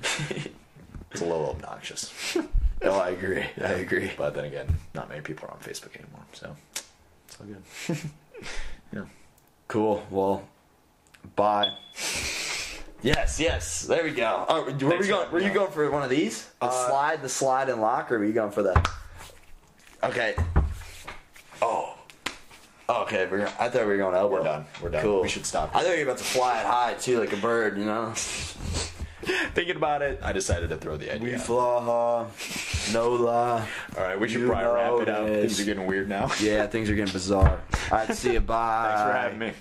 It's 1.12 1.22
a 1.22 1.26
little 1.26 1.52
obnoxious. 1.52 2.12
Oh, 2.82 3.00
I 3.00 3.12
agree. 3.12 3.44
I 3.64 3.72
agree. 3.86 4.12
But 4.18 4.36
then 4.36 4.46
again, 4.46 4.68
not 4.94 5.08
many 5.10 5.22
people 5.22 5.48
are 5.48 5.52
on 5.54 5.60
Facebook 5.60 5.96
anymore, 5.96 6.26
so 6.34 6.56
it's 6.74 7.40
all 7.40 7.48
good. 7.48 7.98
yeah. 8.94 9.06
Cool. 9.70 10.06
Well, 10.12 10.44
bye. 11.38 11.72
Yes, 13.06 13.40
yes. 13.40 13.84
There 13.84 14.04
we 14.04 14.12
go. 14.12 14.46
Oh, 14.50 14.64
were, 14.64 14.98
we 14.98 15.08
going, 15.08 15.32
were 15.32 15.40
you 15.40 15.54
going 15.54 15.72
for 15.72 15.90
one 15.92 16.02
of 16.02 16.10
these? 16.10 16.50
The 16.60 16.66
Uh, 16.66 16.88
slide, 16.90 17.22
the 17.22 17.30
slide 17.30 17.70
and 17.70 17.80
lock, 17.80 18.12
or 18.12 18.18
were 18.18 18.26
you 18.26 18.34
going 18.34 18.50
for 18.50 18.64
the? 18.64 18.74
Okay. 20.04 20.36
Oh. 21.62 21.96
Oh, 22.90 23.04
okay, 23.04 23.28
we're. 23.30 23.46
I 23.60 23.70
thought 23.70 23.82
we 23.82 23.86
were 23.86 23.98
going 23.98 24.16
elbow. 24.16 24.38
We're 24.38 24.44
done. 24.44 24.66
We're 24.82 24.90
done. 24.90 25.04
Cool. 25.04 25.22
We 25.22 25.30
should 25.30 25.46
stop. 25.46 25.76
I 25.76 25.84
thought 25.84 25.92
you 25.92 26.06
were 26.06 26.12
about 26.12 26.18
to 26.18 26.24
fly 26.24 26.60
it 26.60 26.66
high 26.66 26.94
too, 26.96 27.20
like 27.20 27.32
a 27.32 27.38
bird. 27.38 27.78
You 27.78 27.86
know. 27.86 28.12
Thinking 29.54 29.76
about 29.76 30.02
it, 30.02 30.20
I 30.24 30.34
decided 30.34 30.70
to 30.70 30.78
throw 30.78 30.98
the 30.98 31.14
idea. 31.14 31.34
We 31.34 31.38
fly, 31.38 32.28
no 32.92 33.10
lie. 33.14 33.68
All 33.98 34.04
right, 34.04 34.20
we 34.20 34.28
should 34.30 34.42
You 34.42 34.48
probably 34.48 34.66
wrap 34.66 35.02
it 35.02 35.10
up. 35.10 35.28
Things 35.28 35.60
are 35.60 35.66
getting 35.66 35.88
weird 35.88 36.10
now. 36.10 36.32
Yeah, 36.40 36.68
things 36.68 36.90
are 36.90 36.96
getting 36.96 37.14
bizarre. 37.14 37.60
All 37.92 37.98
right, 37.98 38.14
see 38.16 38.34
you. 38.34 38.40
Bye. 38.42 38.88
Thanks 38.88 39.02
for 39.02 39.18
having 39.18 39.40
me. 39.40 39.54